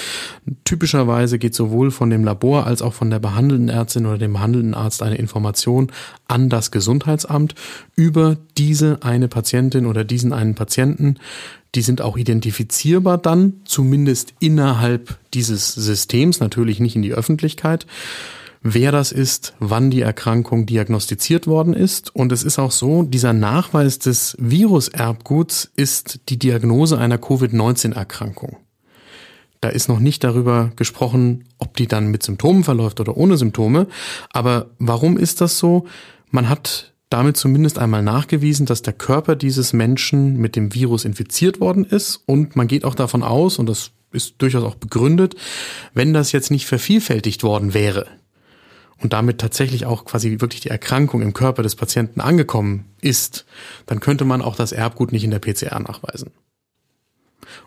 typischerweise 0.64 1.38
geht 1.38 1.54
sowohl 1.54 1.92
von 1.92 2.10
dem 2.10 2.24
Labor 2.24 2.66
als 2.66 2.82
auch 2.82 2.94
von 2.94 3.12
der 3.12 3.20
behandelnden 3.20 3.70
Ärztin 3.70 4.08
oder 4.08 4.18
dem 4.18 4.34
behandelnden 4.34 4.74
Arzt 4.74 5.04
eine 5.04 5.16
Information 5.16 5.92
an 6.28 6.50
das 6.50 6.72
Gesundheitsamt 6.72 7.54
über 7.96 8.36
diese 8.58 9.04
eine 9.04 9.28
Patientin 9.28 9.86
oder 9.86 10.04
diesen 10.04 10.34
einen 10.34 10.56
Patienten. 10.56 11.18
Die 11.76 11.82
sind 11.82 12.02
auch 12.02 12.18
identifizierbar 12.18 13.18
dann, 13.18 13.62
zumindest 13.66 14.34
innerhalb 14.40 15.20
dieses 15.34 15.74
Systems, 15.74 16.40
natürlich 16.40 16.80
nicht 16.80 16.96
in 16.96 17.02
die 17.02 17.14
Öffentlichkeit 17.14 17.86
wer 18.68 18.92
das 18.92 19.12
ist, 19.12 19.54
wann 19.60 19.92
die 19.92 20.02
Erkrankung 20.02 20.66
diagnostiziert 20.66 21.46
worden 21.46 21.74
ist. 21.76 22.14
Und 22.16 22.32
es 22.32 22.44
ist 22.44 22.58
auch 22.58 22.72
so, 22.72 23.04
dieser 23.04 23.32
Nachweis 23.32 24.00
des 24.00 24.36
Viruserbguts 24.40 25.72
ist 25.76 26.20
die 26.30 26.40
Diagnose 26.40 26.98
einer 26.98 27.20
Covid-19-Erkrankung. 27.20 28.58
Da 29.62 29.70
ist 29.70 29.88
noch 29.88 30.00
nicht 30.00 30.24
darüber 30.24 30.72
gesprochen, 30.76 31.46
ob 31.60 31.78
die 31.78 31.88
dann 31.88 32.08
mit 32.08 32.24
Symptomen 32.24 32.64
verläuft 32.64 33.00
oder 33.00 33.16
ohne 33.16 33.38
Symptome. 33.38 33.86
Aber 34.32 34.72
warum 34.80 35.18
ist 35.18 35.42
das 35.42 35.60
so? 35.60 35.86
Man 36.32 36.50
hat 36.50 36.95
damit 37.10 37.38
zumindest 37.38 37.80
einmal 37.80 38.02
nachgewiesen, 38.02 38.66
dass 38.66 38.82
der 38.82 38.94
Körper 38.94 39.36
dieses 39.36 39.74
Menschen 39.74 40.38
mit 40.38 40.56
dem 40.56 40.74
Virus 40.74 41.06
infiziert 41.06 41.60
worden 41.60 41.86
ist. 41.86 42.24
Und 42.26 42.56
man 42.56 42.68
geht 42.68 42.86
auch 42.86 42.96
davon 42.96 43.24
aus, 43.24 43.60
und 43.60 43.68
das 43.68 43.92
ist 44.12 44.36
durchaus 44.40 44.64
auch 44.64 44.76
begründet, 44.76 45.36
wenn 45.94 46.14
das 46.14 46.32
jetzt 46.32 46.52
nicht 46.52 46.66
vervielfältigt 46.66 47.44
worden 47.44 47.74
wäre, 47.74 48.08
und 49.02 49.14
damit 49.14 49.40
tatsächlich 49.40 49.86
auch 49.86 50.06
quasi 50.06 50.40
wirklich 50.40 50.62
die 50.62 50.70
Erkrankung 50.70 51.22
im 51.22 51.34
Körper 51.34 51.64
des 51.64 51.76
Patienten 51.76 52.22
angekommen 52.22 52.86
ist, 53.02 53.46
dann 53.86 54.00
könnte 54.00 54.26
man 54.26 54.42
auch 54.42 54.56
das 54.56 54.72
Erbgut 54.72 55.12
nicht 55.12 55.24
in 55.24 55.32
der 55.32 55.40
PCR 55.40 55.80
nachweisen. 55.80 56.32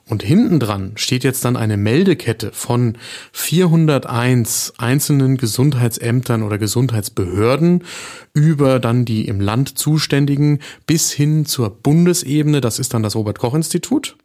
Und 0.07 0.23
hinten 0.23 0.61
dran 0.61 0.93
steht 0.97 1.25
jetzt 1.25 1.45
dann 1.45 1.57
eine 1.57 1.77
Meldekette 1.77 2.51
von 2.53 2.97
401 3.33 4.75
einzelnen 4.79 5.37
Gesundheitsämtern 5.37 6.43
oder 6.43 6.59
Gesundheitsbehörden 6.59 7.85
über 8.33 8.81
dann 8.81 9.05
die 9.05 9.27
im 9.27 9.41
Land 9.41 9.79
Zuständigen 9.79 10.61
bis 10.87 11.13
hin 11.13 11.47
zur 11.47 11.71
Bundesebene, 11.71 12.61
das 12.61 12.79
ist 12.79 12.95
dann 12.95 13.03
das 13.03 13.17
Robert 13.17 13.39
Koch 13.39 13.55
Institut. 13.55 14.17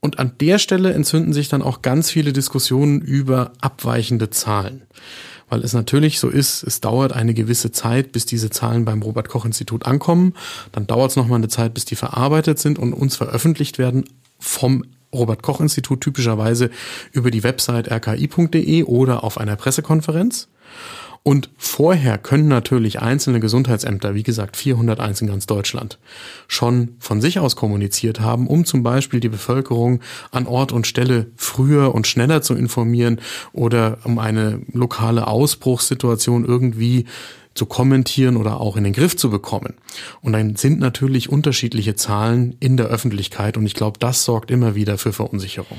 Und 0.00 0.18
an 0.18 0.32
der 0.40 0.58
Stelle 0.58 0.92
entzünden 0.92 1.32
sich 1.32 1.48
dann 1.48 1.62
auch 1.62 1.82
ganz 1.82 2.10
viele 2.10 2.32
Diskussionen 2.32 3.00
über 3.00 3.52
abweichende 3.60 4.30
Zahlen 4.30 4.82
weil 5.48 5.62
es 5.62 5.72
natürlich 5.72 6.18
so 6.18 6.28
ist, 6.28 6.62
es 6.62 6.80
dauert 6.80 7.12
eine 7.12 7.34
gewisse 7.34 7.70
Zeit, 7.70 8.12
bis 8.12 8.26
diese 8.26 8.50
Zahlen 8.50 8.84
beim 8.84 9.02
Robert 9.02 9.28
Koch 9.28 9.44
Institut 9.44 9.86
ankommen. 9.86 10.34
Dann 10.72 10.86
dauert 10.86 11.10
es 11.10 11.16
nochmal 11.16 11.38
eine 11.38 11.48
Zeit, 11.48 11.74
bis 11.74 11.84
die 11.84 11.96
verarbeitet 11.96 12.58
sind 12.58 12.78
und 12.78 12.92
uns 12.92 13.16
veröffentlicht 13.16 13.78
werden 13.78 14.04
vom 14.38 14.84
Robert 15.14 15.42
Koch 15.42 15.60
Institut 15.60 16.00
typischerweise 16.00 16.70
über 17.12 17.30
die 17.30 17.42
Website 17.42 17.90
rki.de 17.90 18.84
oder 18.84 19.24
auf 19.24 19.38
einer 19.38 19.56
Pressekonferenz. 19.56 20.48
Und 21.26 21.50
vorher 21.56 22.18
können 22.18 22.46
natürlich 22.46 23.02
einzelne 23.02 23.40
Gesundheitsämter, 23.40 24.14
wie 24.14 24.22
gesagt 24.22 24.56
401 24.56 25.22
in 25.22 25.26
ganz 25.26 25.46
Deutschland, 25.46 25.98
schon 26.46 26.94
von 27.00 27.20
sich 27.20 27.40
aus 27.40 27.56
kommuniziert 27.56 28.20
haben, 28.20 28.46
um 28.46 28.64
zum 28.64 28.84
Beispiel 28.84 29.18
die 29.18 29.28
Bevölkerung 29.28 29.98
an 30.30 30.46
Ort 30.46 30.70
und 30.70 30.86
Stelle 30.86 31.26
früher 31.34 31.96
und 31.96 32.06
schneller 32.06 32.42
zu 32.42 32.54
informieren 32.54 33.20
oder 33.52 33.98
um 34.04 34.20
eine 34.20 34.60
lokale 34.72 35.26
Ausbruchssituation 35.26 36.44
irgendwie 36.44 37.06
zu 37.56 37.66
kommentieren 37.66 38.36
oder 38.36 38.60
auch 38.60 38.76
in 38.76 38.84
den 38.84 38.92
Griff 38.92 39.16
zu 39.16 39.30
bekommen. 39.30 39.74
Und 40.22 40.32
dann 40.32 40.56
sind 40.56 40.78
natürlich 40.78 41.28
unterschiedliche 41.28 41.96
Zahlen 41.96 42.56
in 42.60 42.76
der 42.76 42.86
Öffentlichkeit 42.86 43.56
und 43.56 43.66
ich 43.66 43.74
glaube, 43.74 43.98
das 43.98 44.24
sorgt 44.24 44.50
immer 44.50 44.74
wieder 44.74 44.98
für 44.98 45.12
Verunsicherung. 45.12 45.78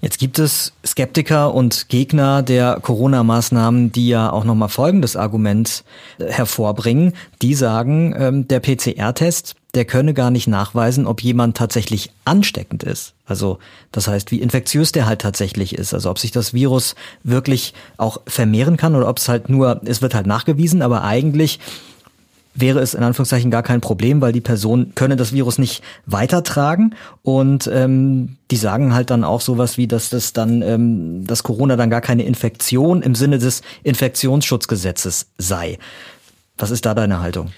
Jetzt 0.00 0.18
gibt 0.18 0.38
es 0.38 0.74
Skeptiker 0.86 1.52
und 1.52 1.88
Gegner 1.88 2.42
der 2.44 2.78
Corona-Maßnahmen, 2.80 3.90
die 3.90 4.08
ja 4.08 4.30
auch 4.30 4.44
nochmal 4.44 4.68
folgendes 4.68 5.16
Argument 5.16 5.82
äh, 6.18 6.26
hervorbringen. 6.26 7.14
Die 7.42 7.54
sagen, 7.54 8.14
ähm, 8.16 8.46
der 8.46 8.60
PCR-Test, 8.60 9.56
der 9.74 9.84
könne 9.84 10.14
gar 10.14 10.30
nicht 10.30 10.48
nachweisen, 10.48 11.06
ob 11.06 11.22
jemand 11.22 11.56
tatsächlich 11.56 12.10
ansteckend 12.24 12.82
ist. 12.82 13.14
Also 13.26 13.58
das 13.92 14.08
heißt, 14.08 14.30
wie 14.30 14.40
infektiös 14.40 14.92
der 14.92 15.06
halt 15.06 15.20
tatsächlich 15.20 15.74
ist. 15.74 15.92
Also 15.92 16.10
ob 16.10 16.18
sich 16.18 16.30
das 16.30 16.54
Virus 16.54 16.94
wirklich 17.22 17.74
auch 17.98 18.22
vermehren 18.26 18.78
kann 18.78 18.94
oder 18.94 19.08
ob 19.08 19.18
es 19.18 19.28
halt 19.28 19.50
nur, 19.50 19.82
es 19.84 20.00
wird 20.00 20.14
halt 20.14 20.26
nachgewiesen, 20.26 20.80
aber 20.80 21.04
eigentlich 21.04 21.60
wäre 22.54 22.80
es 22.80 22.94
in 22.94 23.02
Anführungszeichen 23.02 23.50
gar 23.50 23.62
kein 23.62 23.80
Problem, 23.80 24.20
weil 24.20 24.32
die 24.32 24.40
Person 24.40 24.92
könne 24.94 25.16
das 25.16 25.32
Virus 25.32 25.58
nicht 25.58 25.82
weitertragen 26.06 26.94
und 27.22 27.70
ähm, 27.72 28.36
die 28.50 28.56
sagen 28.56 28.94
halt 28.94 29.10
dann 29.10 29.22
auch 29.22 29.40
sowas 29.40 29.76
wie, 29.76 29.86
dass 29.86 30.10
das 30.10 30.32
dann, 30.32 30.62
ähm, 30.62 31.26
dass 31.26 31.42
Corona 31.42 31.76
dann 31.76 31.90
gar 31.90 32.00
keine 32.00 32.24
Infektion 32.24 33.02
im 33.02 33.14
Sinne 33.14 33.38
des 33.38 33.62
Infektionsschutzgesetzes 33.82 35.26
sei. 35.36 35.78
Was 36.56 36.70
ist 36.70 36.86
da 36.86 36.94
deine 36.94 37.20
Haltung? 37.20 37.50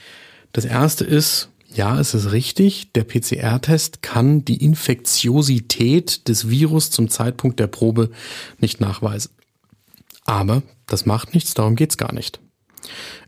Das 0.53 0.65
erste 0.65 1.05
ist, 1.05 1.50
ja, 1.73 1.99
es 2.01 2.15
ist 2.15 2.33
richtig, 2.33 2.93
der 2.93 3.05
PCR-Test 3.05 4.03
kann 4.03 4.45
die 4.45 4.63
Infektiosität 4.65 6.27
des 6.29 6.49
Virus 6.49 6.91
zum 6.91 7.09
Zeitpunkt 7.09 7.61
der 7.61 7.69
Probe 7.69 8.11
nicht 8.59 8.81
nachweisen. 8.81 9.31
Aber 10.25 10.63
das 10.87 11.07
macht 11.07 11.35
nichts, 11.35 11.55
darum 11.55 11.77
geht's 11.77 11.97
gar 11.97 12.13
nicht. 12.13 12.41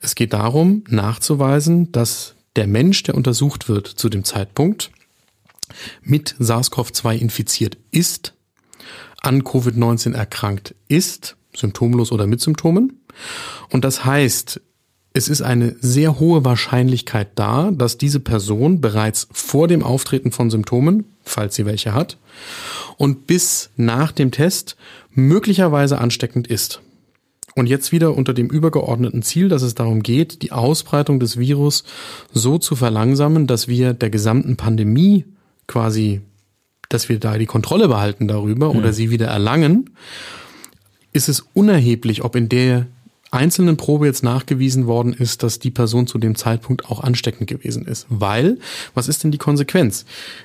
Es 0.01 0.15
geht 0.15 0.33
darum, 0.33 0.83
nachzuweisen, 0.89 1.93
dass 1.93 2.35
der 2.57 2.67
Mensch, 2.67 3.03
der 3.05 3.15
untersucht 3.15 3.69
wird 3.69 3.87
zu 3.87 4.09
dem 4.09 4.25
Zeitpunkt, 4.25 4.91
mit 6.03 6.35
SARS-CoV-2 6.39 7.17
infiziert 7.17 7.79
ist, 7.91 8.35
an 9.21 9.43
Covid-19 9.43 10.15
erkrankt 10.15 10.75
ist, 10.89 11.37
symptomlos 11.55 12.13
oder 12.13 12.27
mit 12.27 12.41
Symptomen. 12.41 13.01
Und 13.71 13.85
das 13.85 14.05
heißt, 14.05 14.61
es 15.15 15.29
ist 15.29 15.43
eine 15.43 15.77
sehr 15.81 16.19
hohe 16.19 16.45
Wahrscheinlichkeit 16.45 17.29
da, 17.35 17.71
dass 17.71 17.99
diese 17.99 18.21
Person 18.21 18.81
bereits 18.81 19.29
vor 19.31 19.69
dem 19.69 19.83
Auftreten 19.83 20.33
von 20.33 20.51
Symptomen, 20.51 21.05
falls 21.23 21.55
sie 21.55 21.67
welche 21.67 21.93
hat, 21.93 22.17
und 22.97 23.27
bis 23.27 23.71
nach 23.77 24.13
dem 24.13 24.31
Test 24.31 24.77
möglicherweise 25.11 25.99
ansteckend 25.99 26.47
ist. 26.47 26.81
Und 27.55 27.67
jetzt 27.67 27.93
wieder 27.93 28.17
unter 28.17 28.33
dem 28.33 28.49
übergeordneten 28.49 29.23
Ziel, 29.23 29.51
dass 29.51 29.61
es 29.61 29.75
darum 29.75 30.03
geht, 30.03 30.43
die 30.43 30.53
Ausbreitung 30.53 31.21
des 31.21 31.39
Virus 31.39 31.85
so 32.33 32.57
zu 32.57 32.75
verlangsamen, 32.75 33.47
dass 33.47 33.69
wir 33.69 33.93
der 33.93 34.09
gesamten 34.09 34.57
Pandemie 34.57 35.27
quasi, 35.67 36.23
dass 36.89 37.11
wir 37.11 37.19
da 37.19 37.37
die 37.37 37.47
Kontrolle 37.47 37.89
behalten 37.89 38.27
darüber 38.27 38.73
mhm. 38.73 38.79
oder 38.79 38.95
sie 38.95 39.11
wieder 39.11 39.27
erlangen, 39.27 39.91
ist 41.13 41.29
es 41.29 41.45
unerheblich, 41.53 42.25
ob 42.25 42.37
in 42.37 42.49
der 42.49 42.87
einzelnen 43.33 43.77
Probe 43.77 44.07
jetzt 44.07 44.23
nachgewiesen 44.23 44.87
worden 44.87 45.13
ist, 45.13 45.43
dass 45.43 45.59
die 45.59 45.71
Person 45.71 46.07
zu 46.07 46.19
dem 46.19 46.35
Zeitpunkt 46.35 46.85
auch 46.87 47.03
ansteckend 47.03 47.49
gewesen 47.49 47.87
ist. 47.87 48.07
Weil, 48.09 48.59
was 48.95 49.09
ist 49.09 49.25
denn 49.25 49.31
die 49.31 49.39
Konsequenz? 49.39 50.05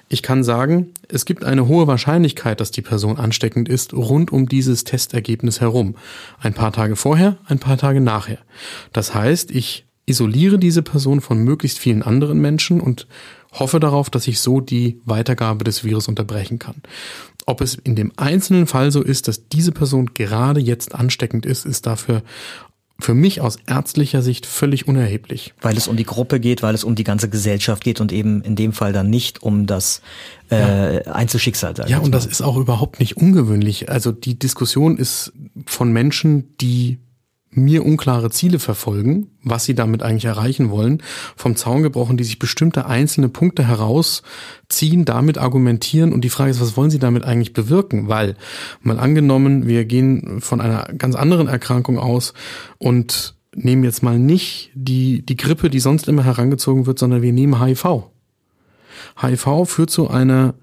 Ich 0.09 0.23
kann 0.23 0.43
sagen, 0.43 0.93
es 1.09 1.25
gibt 1.25 1.43
eine 1.43 1.67
hohe 1.67 1.87
Wahrscheinlichkeit, 1.87 2.59
dass 2.59 2.71
die 2.71 2.81
Person 2.81 3.17
ansteckend 3.17 3.69
ist, 3.69 3.93
rund 3.93 4.31
um 4.31 4.47
dieses 4.47 4.85
Testergebnis 4.85 5.61
herum. 5.61 5.95
Ein 6.39 6.53
paar 6.53 6.71
Tage 6.71 6.95
vorher, 6.95 7.37
ein 7.45 7.59
paar 7.59 7.77
Tage 7.77 8.01
nachher. 8.01 8.39
Das 8.93 9.13
heißt, 9.13 9.51
ich 9.51 9.85
isoliere 10.05 10.57
diese 10.57 10.81
Person 10.81 11.19
von 11.19 11.43
möglichst 11.43 11.79
vielen 11.79 12.01
anderen 12.01 12.39
Menschen 12.39 12.79
und 12.79 13.07
hoffe 13.51 13.79
darauf, 13.79 14.09
dass 14.09 14.27
ich 14.27 14.39
so 14.39 14.61
die 14.61 15.01
Weitergabe 15.05 15.63
des 15.63 15.83
Virus 15.83 16.07
unterbrechen 16.07 16.59
kann. 16.59 16.81
Ob 17.45 17.61
es 17.61 17.75
in 17.75 17.95
dem 17.95 18.11
einzelnen 18.17 18.67
Fall 18.67 18.91
so 18.91 19.01
ist, 19.01 19.27
dass 19.27 19.47
diese 19.47 19.71
Person 19.71 20.13
gerade 20.13 20.59
jetzt 20.59 20.93
ansteckend 20.93 21.45
ist, 21.45 21.65
ist 21.65 21.85
dafür 21.85 22.23
für 22.99 23.13
mich 23.13 23.41
aus 23.41 23.57
ärztlicher 23.67 24.21
Sicht 24.21 24.45
völlig 24.45 24.87
unerheblich. 24.87 25.53
Weil 25.61 25.77
es 25.77 25.87
um 25.87 25.95
die 25.95 26.03
Gruppe 26.03 26.39
geht, 26.39 26.63
weil 26.63 26.73
es 26.73 26.83
um 26.83 26.95
die 26.95 27.03
ganze 27.03 27.29
Gesellschaft 27.29 27.83
geht 27.83 28.01
und 28.01 28.11
eben 28.11 28.41
in 28.41 28.55
dem 28.55 28.73
Fall 28.73 28.91
dann 28.91 29.09
nicht 29.09 29.43
um 29.43 29.67
das 29.67 30.01
äh, 30.49 30.95
ja. 30.95 31.01
Einzelschicksal. 31.11 31.75
Ja, 31.87 31.99
und 31.99 32.11
das 32.11 32.25
ist 32.25 32.41
auch 32.41 32.57
überhaupt 32.57 32.99
nicht 32.99 33.17
ungewöhnlich. 33.17 33.89
Also 33.89 34.11
die 34.11 34.39
Diskussion 34.39 34.97
ist 34.97 35.31
von 35.65 35.91
Menschen, 35.91 36.55
die 36.59 36.97
mir 37.57 37.85
unklare 37.85 38.29
Ziele 38.29 38.59
verfolgen, 38.59 39.27
was 39.43 39.65
sie 39.65 39.75
damit 39.75 40.03
eigentlich 40.03 40.25
erreichen 40.25 40.69
wollen, 40.69 41.01
vom 41.35 41.55
Zaun 41.55 41.83
gebrochen, 41.83 42.15
die 42.15 42.23
sich 42.23 42.39
bestimmte 42.39 42.85
einzelne 42.85 43.29
Punkte 43.29 43.67
herausziehen, 43.67 45.05
damit 45.05 45.37
argumentieren 45.37 46.13
und 46.13 46.21
die 46.21 46.29
Frage 46.29 46.51
ist, 46.51 46.61
was 46.61 46.77
wollen 46.77 46.91
sie 46.91 46.99
damit 46.99 47.25
eigentlich 47.25 47.53
bewirken? 47.53 48.07
Weil, 48.07 48.35
mal 48.81 48.99
angenommen, 48.99 49.67
wir 49.67 49.85
gehen 49.85 50.39
von 50.39 50.61
einer 50.61 50.83
ganz 50.97 51.15
anderen 51.15 51.47
Erkrankung 51.47 51.97
aus 51.97 52.33
und 52.77 53.35
nehmen 53.55 53.83
jetzt 53.83 54.03
mal 54.03 54.19
nicht 54.19 54.71
die, 54.75 55.25
die 55.25 55.35
Grippe, 55.35 55.69
die 55.69 55.79
sonst 55.79 56.07
immer 56.07 56.23
herangezogen 56.23 56.85
wird, 56.85 56.99
sondern 56.99 57.21
wir 57.21 57.33
nehmen 57.33 57.61
HIV. 57.61 58.03
HIV 59.19 59.65
führt 59.65 59.89
zu 59.89 60.09
einer 60.09 60.53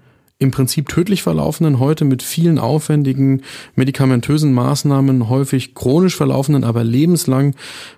im 0.45 0.51
Prinzip 0.51 0.87
tödlich 0.87 1.23
verlaufenden, 1.23 1.79
heute 1.79 2.05
mit 2.05 2.23
vielen 2.23 2.59
aufwendigen 2.59 3.41
medikamentösen 3.75 4.53
Maßnahmen, 4.53 5.27
häufig 5.27 5.75
chronisch 5.75 6.15
verlaufenden, 6.15 6.63
aber 6.63 6.83
lebenslang 6.83 7.55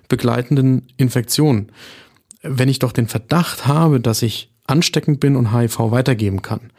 begleitenden 0.08 0.88
Infektionen. 0.96 1.70
Wenn 2.42 2.68
ich 2.68 2.78
doch 2.78 2.92
den 2.92 3.06
Verdacht 3.06 3.66
habe, 3.66 4.00
dass 4.00 4.22
ich 4.22 4.50
ansteckend 4.66 5.20
bin 5.20 5.36
und 5.36 5.54
HIV 5.54 5.90
weitergeben 5.90 6.42
kann, 6.42 6.70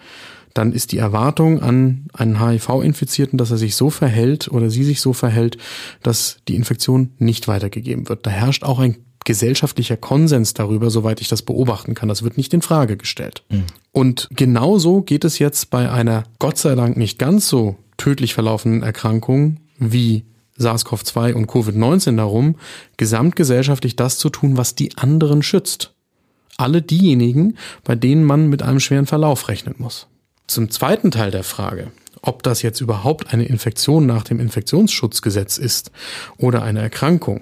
dann 0.54 0.74
ist 0.74 0.92
die 0.92 0.98
Erwartung 0.98 1.62
an 1.62 2.08
einen 2.14 2.44
HIV-Infizierten, 2.44 3.38
dass 3.38 3.52
er 3.52 3.58
sich 3.58 3.76
so 3.76 3.90
verhält 3.90 4.50
oder 4.50 4.70
sie 4.70 4.84
sich 4.84 5.00
so 5.00 5.14
verhält, 5.14 5.58
dass 6.02 6.38
die 6.48 6.56
Infektion 6.56 7.12
nicht 7.20 7.48
weitergegeben 7.48 8.10
wird. 8.10 8.26
Da 8.26 8.32
herrscht 8.32 8.64
auch 8.64 8.80
ein 8.80 8.98
gesellschaftlicher 9.26 9.98
Konsens 9.98 10.54
darüber, 10.54 10.90
soweit 10.90 11.22
ich 11.22 11.28
das 11.28 11.44
beobachten 11.44 11.94
kann. 11.94 12.10
Das 12.10 12.24
wird 12.24 12.38
nicht 12.38 12.54
in 12.54 12.62
Frage 12.62 12.98
gestellt. 12.98 13.44
Und 13.92 14.28
genauso 14.32 15.02
geht 15.02 15.26
es 15.26 15.40
jetzt 15.40 15.70
bei 15.70 15.92
einer 15.92 16.24
Gott 16.38 16.58
sei 16.58 16.76
Dank 16.76 16.98
nicht 16.98 17.18
ganz 17.18 17.48
so 17.48 17.76
tödlich 17.98 18.34
verlaufenden 18.34 18.84
Erkrankung 18.84 19.58
wie 19.78 20.26
SARS-CoV-2 20.60 21.34
und 21.34 21.48
Covid-19 21.50 22.18
darum, 22.18 22.56
gesamtgesellschaftlich 22.98 23.96
das 23.96 24.18
zu 24.18 24.30
tun, 24.30 24.58
was 24.58 24.76
die 24.76 24.98
anderen 24.98 25.42
schützt. 25.42 25.94
Alle 26.58 26.82
diejenigen, 26.82 27.58
bei 27.84 27.96
denen 27.96 28.26
man 28.26 28.50
mit 28.50 28.62
einem 28.62 28.82
schweren 28.82 29.06
Verlauf 29.06 29.48
rechnen 29.48 29.76
muss. 29.78 30.08
Zum 30.48 30.70
zweiten 30.70 31.12
Teil 31.12 31.32
der 31.32 31.44
Frage, 31.44 31.92
ob 32.22 32.44
das 32.44 32.62
jetzt 32.62 32.82
überhaupt 32.82 33.34
eine 33.34 33.46
Infektion 33.46 34.06
nach 34.06 34.24
dem 34.24 34.40
Infektionsschutzgesetz 34.40 35.58
ist 35.58 35.92
oder 36.38 36.64
eine 36.64 36.82
Erkrankung. 36.82 37.42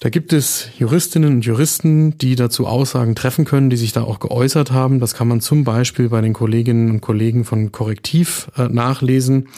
Da 0.00 0.10
gibt 0.10 0.32
es 0.32 0.68
Juristinnen 0.78 1.34
und 1.34 1.44
Juristen, 1.44 2.16
die 2.18 2.36
dazu 2.36 2.68
Aussagen 2.68 3.16
treffen 3.16 3.44
können, 3.44 3.68
die 3.68 3.76
sich 3.76 3.92
da 3.92 4.02
auch 4.02 4.20
geäußert 4.20 4.70
haben. 4.70 5.00
Das 5.00 5.14
kann 5.14 5.26
man 5.26 5.40
zum 5.40 5.64
Beispiel 5.64 6.08
bei 6.08 6.20
den 6.20 6.34
Kolleginnen 6.34 6.90
und 6.90 7.00
Kollegen 7.00 7.44
von 7.44 7.72
Korrektiv 7.72 8.48
äh, 8.56 8.68
nachlesen, 8.68 9.48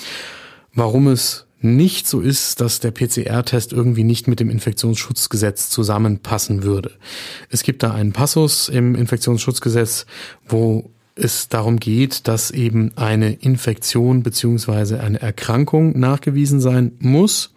warum 0.73 1.09
es 1.09 1.47
nicht 1.61 2.09
so 2.09 2.21
ist, 2.23 2.63
dass 2.63 2.81
der 2.81 2.91
PCR-Test 2.91 3.75
irgendwie 3.75 4.03
nicht 4.03 4.29
mit 4.29 4.41
dem 4.41 4.49
Infektionsschutzgesetz 4.49 5.69
zusammenpassen 5.69 6.63
würde. 6.63 6.93
Es 7.51 7.63
gibt 7.63 7.83
da 7.83 7.93
einen 7.93 8.13
Passus 8.13 8.71
im 8.71 8.95
Infektionsschutzgesetz, 8.95 10.07
wo 10.49 10.89
es 11.17 11.51
darum 11.51 11.79
geht, 11.79 12.29
dass 12.29 12.51
eben 12.51 12.93
eine 12.97 13.35
Infektion 13.35 14.23
beziehungsweise 14.23 15.01
eine 15.01 15.21
Erkrankung 15.21 15.99
nachgewiesen 15.99 16.63
sein 16.63 16.93
muss, 16.99 17.53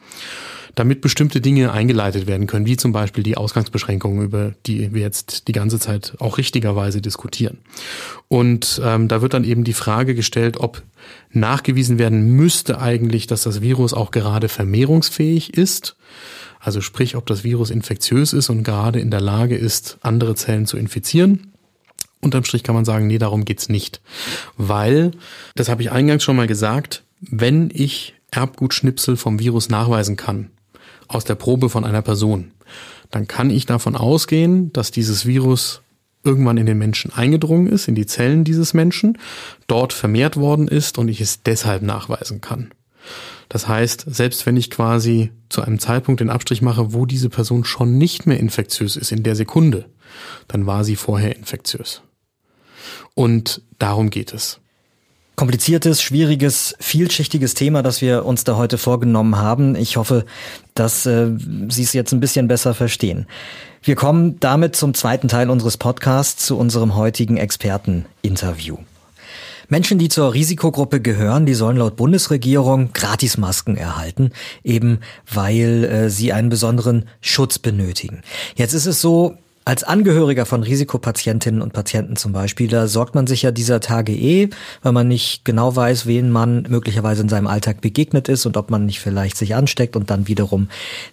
damit 0.76 1.02
bestimmte 1.02 1.40
Dinge 1.40 1.72
eingeleitet 1.72 2.26
werden 2.26 2.48
können, 2.48 2.66
wie 2.66 2.78
zum 2.78 2.92
Beispiel 2.92 3.24
die 3.24 3.38
Ausgangsbeschränkungen, 3.38 4.24
über 4.24 4.54
die 4.66 4.94
wir 4.94 5.02
jetzt 5.02 5.48
die 5.48 5.52
ganze 5.52 5.80
Zeit 5.80 6.16
auch 6.20 6.38
richtigerweise 6.38 7.02
diskutieren. 7.02 7.60
Und 8.28 8.82
ähm, 8.84 9.08
da 9.08 9.22
wird 9.22 9.34
dann 9.34 9.44
eben 9.44 9.64
die 9.64 9.74
Frage 9.74 10.16
gestellt, 10.16 10.58
ob 10.58 10.82
nachgewiesen 11.32 12.00
werden 12.00 12.36
müsste 12.36 12.80
eigentlich, 12.80 13.28
dass 13.28 13.44
das 13.44 13.62
Virus 13.62 13.94
auch 13.94 14.12
gerade 14.12 14.50
vermehrungsfähig 14.50 15.54
ist. 15.56 15.96
Also 16.60 16.82
sprich, 16.82 17.16
ob 17.16 17.26
das 17.26 17.44
Virus 17.44 17.70
infektiös 17.70 18.34
ist 18.34 18.50
und 18.50 18.64
gerade 18.64 19.00
in 19.00 19.12
der 19.12 19.22
Lage 19.22 19.56
ist, 19.56 19.98
andere 20.02 20.34
Zellen 20.34 20.66
zu 20.66 20.78
infizieren. 20.78 21.52
Unterm 22.22 22.46
Strich 22.46 22.64
kann 22.64 22.74
man 22.74 22.86
sagen, 22.86 23.06
nee, 23.08 23.18
darum 23.18 23.44
geht's 23.44 23.68
nicht. 23.68 24.02
Weil, 24.56 25.12
das 25.56 25.68
habe 25.68 25.82
ich 25.82 25.92
eingangs 25.92 26.24
schon 26.24 26.38
mal 26.38 26.48
gesagt, 26.48 27.04
wenn 27.20 27.70
ich 27.72 28.16
Erbgutschnipsel 28.32 29.18
vom 29.18 29.40
Virus 29.40 29.70
nachweisen 29.70 30.16
kann, 30.16 30.50
aus 31.14 31.26
der 31.26 31.36
Probe 31.36 31.70
von 31.70 31.84
einer 31.84 32.02
Person, 32.02 32.52
dann 33.12 33.28
kann 33.28 33.50
ich 33.50 33.66
davon 33.66 33.96
ausgehen, 33.96 34.74
dass 34.74 34.92
dieses 34.92 35.26
Virus 35.26 35.82
irgendwann 36.24 36.58
in 36.58 36.66
den 36.66 36.78
Menschen 36.78 37.12
eingedrungen 37.14 37.68
ist, 37.68 37.88
in 37.88 37.96
die 37.96 38.06
Zellen 38.06 38.44
dieses 38.44 38.74
Menschen, 38.74 39.18
dort 39.68 39.94
vermehrt 39.94 40.38
worden 40.38 40.68
ist 40.68 40.98
und 40.98 41.10
ich 41.10 41.22
es 41.22 41.44
deshalb 41.44 41.82
nachweisen 41.84 42.42
kann. 42.42 42.72
Das 43.50 43.68
heißt, 43.68 44.06
selbst 44.08 44.46
wenn 44.46 44.58
ich 44.58 44.72
quasi 44.72 45.32
zu 45.50 45.62
einem 45.62 45.80
Zeitpunkt 45.80 46.22
den 46.22 46.30
Abstrich 46.30 46.62
mache, 46.62 46.94
wo 46.94 47.06
diese 47.06 47.30
Person 47.30 47.66
schon 47.66 47.98
nicht 47.98 48.26
mehr 48.26 48.40
infektiös 48.40 48.96
ist, 48.96 49.12
in 49.12 49.24
der 49.24 49.36
Sekunde, 49.36 49.86
dann 50.48 50.66
war 50.66 50.84
sie 50.84 50.96
vorher 50.96 51.36
infektiös. 51.36 52.02
Und 53.14 53.62
darum 53.78 54.10
geht 54.10 54.34
es. 54.34 54.60
Kompliziertes, 55.36 56.02
schwieriges, 56.02 56.76
vielschichtiges 56.80 57.56
Thema, 57.56 57.82
das 57.82 58.02
wir 58.02 58.26
uns 58.26 58.44
da 58.44 58.56
heute 58.56 58.78
vorgenommen 58.78 59.38
haben. 59.38 59.76
Ich 59.76 59.98
hoffe, 59.98 60.26
dass 60.76 61.08
äh, 61.08 61.32
Sie 61.70 61.84
es 61.84 61.94
jetzt 61.94 62.12
ein 62.12 62.20
bisschen 62.20 62.48
besser 62.48 62.76
verstehen. 62.76 63.26
Wir 63.82 63.96
kommen 63.96 64.40
damit 64.40 64.76
zum 64.76 64.94
zweiten 64.94 65.28
Teil 65.28 65.50
unseres 65.50 65.78
Podcasts, 65.78 66.46
zu 66.46 66.58
unserem 66.58 66.96
heutigen 66.96 67.38
Experteninterview. 67.38 68.78
Menschen, 69.70 69.98
die 69.98 70.10
zur 70.10 70.34
Risikogruppe 70.34 71.02
gehören, 71.02 71.48
die 71.48 71.56
sollen 71.56 71.78
laut 71.78 71.96
Bundesregierung 71.96 72.94
Gratismasken 72.94 73.76
erhalten, 73.76 74.32
eben 74.64 75.00
weil 75.32 75.84
äh, 75.84 76.10
sie 76.12 76.32
einen 76.32 76.50
besonderen 76.50 77.10
Schutz 77.22 77.58
benötigen. 77.58 78.22
Jetzt 78.56 78.74
ist 78.74 78.86
es 78.86 79.02
so, 79.02 79.38
als 79.66 79.84
Angehöriger 79.84 80.46
von 80.46 80.64
Risikopatientinnen 80.64 81.62
und 81.62 81.74
Patienten 81.74 82.16
zum 82.16 82.34
Beispiel, 82.34 82.68
da 82.68 82.88
sorgt 82.88 83.16
man 83.16 83.28
sich 83.28 83.44
ja 83.44 83.52
dieser 83.52 83.80
Tage 83.80 84.14
eh, 84.14 84.50
weil 84.82 84.92
man 84.92 85.08
nicht 85.08 85.46
genau 85.46 85.76
weiß, 85.76 86.06
wen 86.06 86.32
man 86.32 86.64
möglicherweise 86.70 87.22
in 87.22 87.30
seinem 87.30 87.48
Alltag 87.48 87.82
begegnet 87.82 88.28
ist 88.30 88.46
und 88.46 88.58
ob 88.58 88.70
man 88.70 88.86
nicht 88.86 89.00
vielleicht 89.00 89.38
sich 89.38 89.56
ansteckt 89.56 89.96
und 89.96 90.10
dann 90.10 90.28
wiederum 90.28 90.68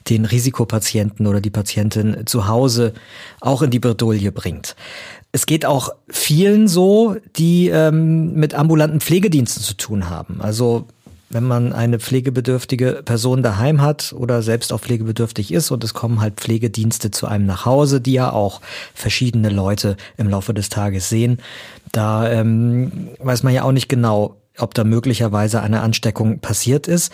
den 0.09 0.25
Risikopatienten 0.25 1.27
oder 1.27 1.41
die 1.41 1.51
Patientin 1.51 2.27
zu 2.27 2.49
Hause 2.49 2.93
auch 3.41 3.63
in 3.63 3.71
die 3.71 3.79
Bredouille 3.79 4.33
bringt. 4.33 4.75
Es 5.33 5.47
geht 5.47 5.65
auch 5.65 5.91
vielen 6.09 6.67
so, 6.67 7.17
die 7.37 7.69
ähm, 7.69 8.35
mit 8.35 8.55
ambulanten 8.55 9.01
Pflegediensten 9.01 9.63
zu 9.63 9.75
tun 9.75 10.11
haben. 10.11 10.41
Also 10.41 10.87
wenn 11.31 11.45
man 11.45 11.73
eine 11.73 12.01
pflegebedürftige 12.01 13.03
Person 13.05 13.43
daheim 13.43 13.81
hat 13.81 14.13
oder 14.13 14.43
selbst 14.43 14.73
auch 14.73 14.81
pflegebedürftig 14.81 15.53
ist 15.53 15.71
und 15.71 15.85
es 15.85 15.95
kommen 15.95 16.21
halt 16.21 16.35
Pflegedienste 16.35 17.13
zu 17.13 17.27
einem 17.27 17.47
nach 17.47 17.65
Hause, 17.65 18.01
die 18.01 18.13
ja 18.13 18.33
auch 18.33 18.61
verschiedene 18.95 19.49
Leute 19.49 19.97
im 20.17 20.29
Laufe 20.29 20.53
des 20.53 20.69
Tages 20.69 21.09
sehen, 21.09 21.39
da 21.93 22.31
ähm, 22.31 23.11
weiß 23.21 23.45
man 23.45 23.55
ja 23.55 23.63
auch 23.63 23.73
nicht 23.73 23.89
genau, 23.89 24.37
ob 24.59 24.75
da 24.75 24.83
möglicherweise 24.83 25.63
eine 25.63 25.81
Ansteckung 25.81 26.41
passiert 26.41 26.89
ist. 26.89 27.13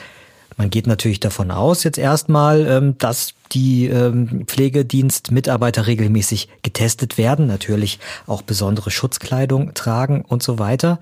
Man 0.56 0.70
geht 0.70 0.86
natürlich 0.86 1.20
davon 1.20 1.50
aus 1.50 1.84
jetzt 1.84 1.98
erstmal, 1.98 2.66
ähm, 2.66 2.98
dass 2.98 3.34
die 3.52 3.86
ähm, 3.86 4.44
Pflegedienstmitarbeiter 4.46 5.86
regelmäßig 5.86 6.48
getestet 6.62 7.18
werden, 7.18 7.46
natürlich 7.46 7.98
auch 8.26 8.42
besondere 8.42 8.90
Schutzkleidung 8.90 9.74
tragen 9.74 10.22
und 10.26 10.42
so 10.42 10.58
weiter. 10.58 10.98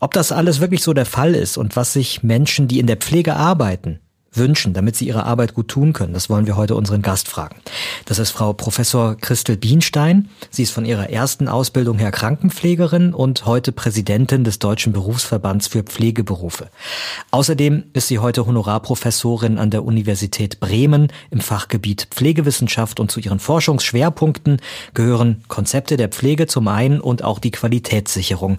Ob 0.00 0.12
das 0.12 0.32
alles 0.32 0.60
wirklich 0.60 0.82
so 0.82 0.92
der 0.92 1.06
Fall 1.06 1.34
ist 1.34 1.56
und 1.56 1.76
was 1.76 1.92
sich 1.92 2.22
Menschen, 2.22 2.68
die 2.68 2.78
in 2.78 2.86
der 2.86 2.96
Pflege 2.96 3.36
arbeiten, 3.36 4.00
wünschen, 4.36 4.72
damit 4.74 4.96
sie 4.96 5.06
ihre 5.06 5.24
Arbeit 5.24 5.54
gut 5.54 5.68
tun 5.68 5.92
können? 5.92 6.12
Das 6.12 6.28
wollen 6.28 6.46
wir 6.46 6.56
heute 6.56 6.74
unseren 6.74 7.02
Gast 7.02 7.28
fragen. 7.28 7.56
Das 8.04 8.18
ist 8.18 8.30
Frau 8.30 8.52
Professor 8.52 9.16
Christel 9.16 9.56
Bienstein. 9.56 10.28
Sie 10.50 10.64
ist 10.64 10.72
von 10.72 10.84
ihrer 10.84 11.10
ersten 11.10 11.48
Ausbildung 11.48 11.98
her 11.98 12.10
Krankenpflegerin 12.10 13.14
und 13.14 13.46
heute 13.46 13.72
Präsidentin 13.72 14.44
des 14.44 14.58
Deutschen 14.58 14.92
Berufsverbands 14.92 15.68
für 15.68 15.82
Pflegeberufe. 15.82 16.68
Außerdem 17.30 17.84
ist 17.92 18.08
sie 18.08 18.18
heute 18.18 18.46
Honorarprofessorin 18.46 19.58
an 19.58 19.70
der 19.70 19.84
Universität 19.84 20.60
Bremen 20.60 21.12
im 21.30 21.40
Fachgebiet 21.40 22.08
Pflegewissenschaft 22.10 23.00
und 23.00 23.10
zu 23.10 23.20
ihren 23.20 23.38
Forschungsschwerpunkten 23.38 24.60
gehören 24.92 25.44
Konzepte 25.48 25.96
der 25.96 26.08
Pflege 26.08 26.46
zum 26.46 26.68
einen 26.68 27.00
und 27.00 27.22
auch 27.22 27.38
die 27.38 27.52
Qualitätssicherung. 27.52 28.58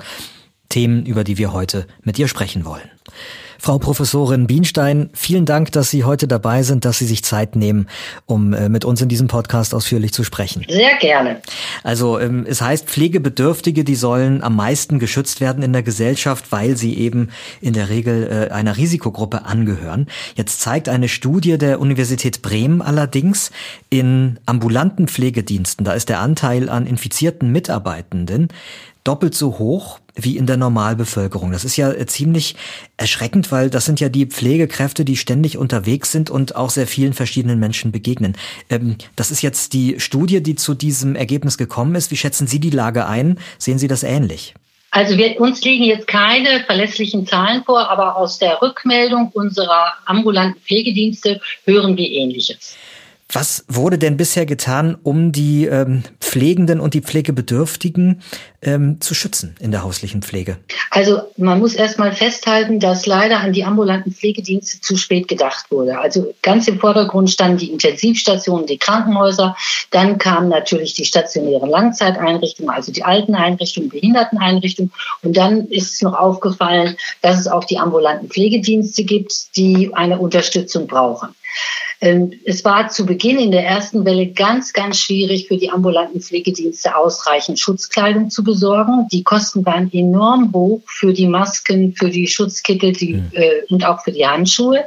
Themen, 0.75 1.05
über 1.05 1.23
die 1.23 1.37
wir 1.37 1.53
heute 1.53 1.87
mit 2.03 2.19
ihr 2.19 2.27
sprechen 2.27 2.65
wollen. 2.65 2.91
Frau 3.57 3.77
Professorin 3.79 4.45
Bienstein, 4.45 5.09
vielen 5.13 5.45
Dank, 5.45 5.71
dass 5.71 5.89
Sie 5.89 6.03
heute 6.03 6.27
dabei 6.27 6.63
sind, 6.63 6.83
dass 6.83 6.97
Sie 6.97 7.05
sich 7.05 7.23
Zeit 7.23 7.55
nehmen, 7.55 7.87
um 8.25 8.51
äh, 8.51 8.67
mit 8.67 8.83
uns 8.83 9.01
in 9.01 9.07
diesem 9.07 9.29
Podcast 9.29 9.73
ausführlich 9.73 10.11
zu 10.11 10.25
sprechen. 10.25 10.65
Sehr 10.67 10.97
gerne. 10.97 11.41
Also 11.81 12.19
ähm, 12.19 12.45
es 12.45 12.61
heißt, 12.61 12.87
Pflegebedürftige, 12.89 13.85
die 13.85 13.95
sollen 13.95 14.43
am 14.43 14.57
meisten 14.57 14.99
geschützt 14.99 15.39
werden 15.39 15.63
in 15.63 15.71
der 15.71 15.81
Gesellschaft, 15.81 16.51
weil 16.51 16.75
sie 16.75 16.97
eben 16.97 17.29
in 17.61 17.71
der 17.71 17.87
Regel 17.87 18.49
äh, 18.49 18.53
einer 18.53 18.75
Risikogruppe 18.75 19.45
angehören. 19.45 20.07
Jetzt 20.35 20.59
zeigt 20.59 20.89
eine 20.89 21.07
Studie 21.07 21.57
der 21.57 21.79
Universität 21.79 22.41
Bremen 22.41 22.81
allerdings, 22.81 23.49
in 23.89 24.41
ambulanten 24.45 25.07
Pflegediensten, 25.07 25.85
da 25.85 25.93
ist 25.93 26.09
der 26.09 26.19
Anteil 26.19 26.67
an 26.67 26.85
infizierten 26.85 27.49
Mitarbeitenden 27.53 28.49
doppelt 29.05 29.35
so 29.35 29.59
hoch 29.59 29.99
wie 30.15 30.37
in 30.37 30.45
der 30.45 30.57
Normalbevölkerung. 30.57 31.51
Das 31.51 31.65
ist 31.65 31.77
ja 31.77 31.91
äh, 31.91 32.05
ziemlich 32.05 32.55
erschreckend, 32.97 33.51
weil 33.51 33.69
das 33.69 33.85
sind 33.85 33.99
ja 33.99 34.09
die 34.09 34.25
Pflegekräfte, 34.25 35.05
die 35.05 35.17
ständig 35.17 35.57
unterwegs 35.57 36.11
sind 36.11 36.29
und 36.29 36.55
auch 36.55 36.69
sehr 36.69 36.87
vielen 36.87 37.13
verschiedenen 37.13 37.59
Menschen 37.59 37.91
begegnen. 37.91 38.35
Ähm, 38.69 38.95
das 39.15 39.31
ist 39.31 39.41
jetzt 39.41 39.73
die 39.73 39.99
Studie, 39.99 40.41
die 40.41 40.55
zu 40.55 40.73
diesem 40.73 41.15
Ergebnis 41.15 41.57
gekommen 41.57 41.95
ist. 41.95 42.11
Wie 42.11 42.17
schätzen 42.17 42.47
Sie 42.47 42.59
die 42.59 42.69
Lage 42.69 43.07
ein? 43.07 43.39
Sehen 43.57 43.77
Sie 43.77 43.87
das 43.87 44.03
ähnlich? 44.03 44.53
Also 44.91 45.17
wir, 45.17 45.41
uns 45.41 45.61
liegen 45.61 45.83
jetzt 45.83 46.07
keine 46.07 46.63
verlässlichen 46.63 47.27
Zahlen 47.27 47.65
vor, 47.65 47.89
aber 47.89 48.15
aus 48.15 48.39
der 48.39 48.61
Rückmeldung 48.61 49.29
unserer 49.33 49.91
ambulanten 50.05 50.61
Pflegedienste 50.61 51.41
hören 51.65 51.97
wir 51.97 52.09
Ähnliches. 52.09 52.77
Was 53.31 53.65
wurde 53.67 53.97
denn 53.97 54.17
bisher 54.17 54.45
getan, 54.45 54.95
um 55.01 55.31
die 55.31 55.65
ähm, 55.65 56.03
Pflegenden 56.19 56.79
und 56.79 56.93
die 56.93 57.01
Pflegebedürftigen 57.01 58.21
ähm, 58.61 59.01
zu 59.01 59.15
schützen 59.15 59.55
in 59.59 59.71
der 59.71 59.83
häuslichen 59.83 60.21
Pflege? 60.21 60.57
Also 60.91 61.21
man 61.35 61.59
muss 61.59 61.73
erstmal 61.73 62.13
festhalten, 62.13 62.79
dass 62.79 63.07
leider 63.07 63.39
an 63.39 63.51
die 63.51 63.63
ambulanten 63.63 64.13
Pflegedienste 64.13 64.79
zu 64.79 64.95
spät 64.95 65.27
gedacht 65.27 65.71
wurde. 65.71 65.99
Also 65.99 66.35
ganz 66.43 66.67
im 66.67 66.79
Vordergrund 66.79 67.31
standen 67.31 67.57
die 67.57 67.71
Intensivstationen, 67.71 68.67
die 68.67 68.77
Krankenhäuser. 68.77 69.57
Dann 69.89 70.19
kamen 70.19 70.47
natürlich 70.47 70.93
die 70.93 71.05
stationären 71.05 71.69
Langzeiteinrichtungen, 71.69 72.69
also 72.69 72.91
die 72.91 73.03
alten 73.03 73.33
Einrichtungen, 73.33 73.89
Behinderteneinrichtungen. 73.89 74.93
Und 75.23 75.35
dann 75.35 75.67
ist 75.67 75.95
es 75.95 76.01
noch 76.03 76.13
aufgefallen, 76.13 76.95
dass 77.21 77.39
es 77.39 77.47
auch 77.47 77.65
die 77.65 77.79
ambulanten 77.79 78.29
Pflegedienste 78.29 79.03
gibt, 79.03 79.57
die 79.57 79.93
eine 79.95 80.19
Unterstützung 80.19 80.85
brauchen. 80.85 81.29
Ähm, 82.01 82.33
es 82.43 82.65
war 82.65 82.89
zu 82.89 83.05
Beginn 83.05 83.39
in 83.39 83.51
der 83.51 83.65
ersten 83.65 84.03
Welle 84.05 84.27
ganz, 84.27 84.73
ganz 84.73 84.99
schwierig 84.99 85.47
für 85.47 85.57
die 85.57 85.69
ambulanten 85.69 86.21
Pflegedienste 86.21 86.95
ausreichend 86.95 87.59
Schutzkleidung 87.59 88.29
zu 88.29 88.43
besorgen. 88.43 89.07
Die 89.11 89.23
Kosten 89.23 89.65
waren 89.65 89.91
enorm 89.93 90.51
hoch 90.53 90.81
für 90.85 91.13
die 91.13 91.27
Masken, 91.27 91.95
für 91.95 92.09
die 92.09 92.27
Schutzkittel 92.27 92.91
die, 92.91 93.13
mhm. 93.13 93.31
äh, 93.33 93.61
und 93.69 93.85
auch 93.85 94.03
für 94.03 94.11
die 94.11 94.27
Handschuhe. 94.27 94.83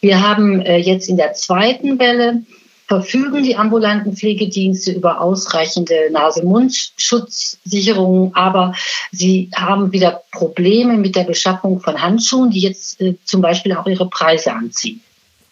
Wir 0.00 0.26
haben 0.26 0.60
äh, 0.60 0.78
jetzt 0.78 1.08
in 1.08 1.16
der 1.16 1.34
zweiten 1.34 1.98
Welle 1.98 2.42
verfügen 2.86 3.42
die 3.42 3.56
ambulanten 3.56 4.14
Pflegedienste 4.16 4.92
über 4.92 5.20
ausreichende 5.20 6.08
Nase-Mund-Schutzsicherungen, 6.12 8.32
aber 8.34 8.74
sie 9.10 9.50
haben 9.54 9.92
wieder 9.92 10.22
Probleme 10.30 10.96
mit 10.96 11.16
der 11.16 11.24
Beschaffung 11.24 11.80
von 11.80 12.00
Handschuhen, 12.00 12.50
die 12.50 12.60
jetzt 12.60 13.00
äh, 13.00 13.16
zum 13.24 13.40
Beispiel 13.40 13.72
auch 13.72 13.86
ihre 13.86 14.08
Preise 14.08 14.52
anziehen. 14.52 15.00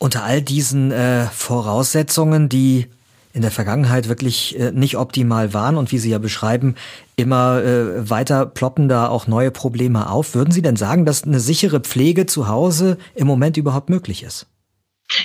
Unter 0.04 0.22
all 0.22 0.42
diesen 0.42 0.92
äh, 0.92 1.24
Voraussetzungen, 1.28 2.50
die 2.50 2.88
in 3.32 3.40
der 3.40 3.50
Vergangenheit 3.50 4.06
wirklich 4.06 4.54
äh, 4.60 4.70
nicht 4.70 4.98
optimal 4.98 5.54
waren 5.54 5.78
und 5.78 5.92
wie 5.92 5.98
Sie 5.98 6.10
ja 6.10 6.18
beschreiben, 6.18 6.74
immer 7.16 7.62
äh, 7.62 8.10
weiter 8.10 8.44
ploppen 8.44 8.90
da 8.90 9.08
auch 9.08 9.26
neue 9.28 9.50
Probleme 9.50 10.10
auf. 10.10 10.34
Würden 10.34 10.50
Sie 10.50 10.60
denn 10.60 10.76
sagen, 10.76 11.06
dass 11.06 11.24
eine 11.24 11.40
sichere 11.40 11.80
Pflege 11.80 12.26
zu 12.26 12.48
Hause 12.48 12.98
im 13.14 13.26
Moment 13.26 13.56
überhaupt 13.56 13.88
möglich 13.88 14.24
ist? 14.24 14.46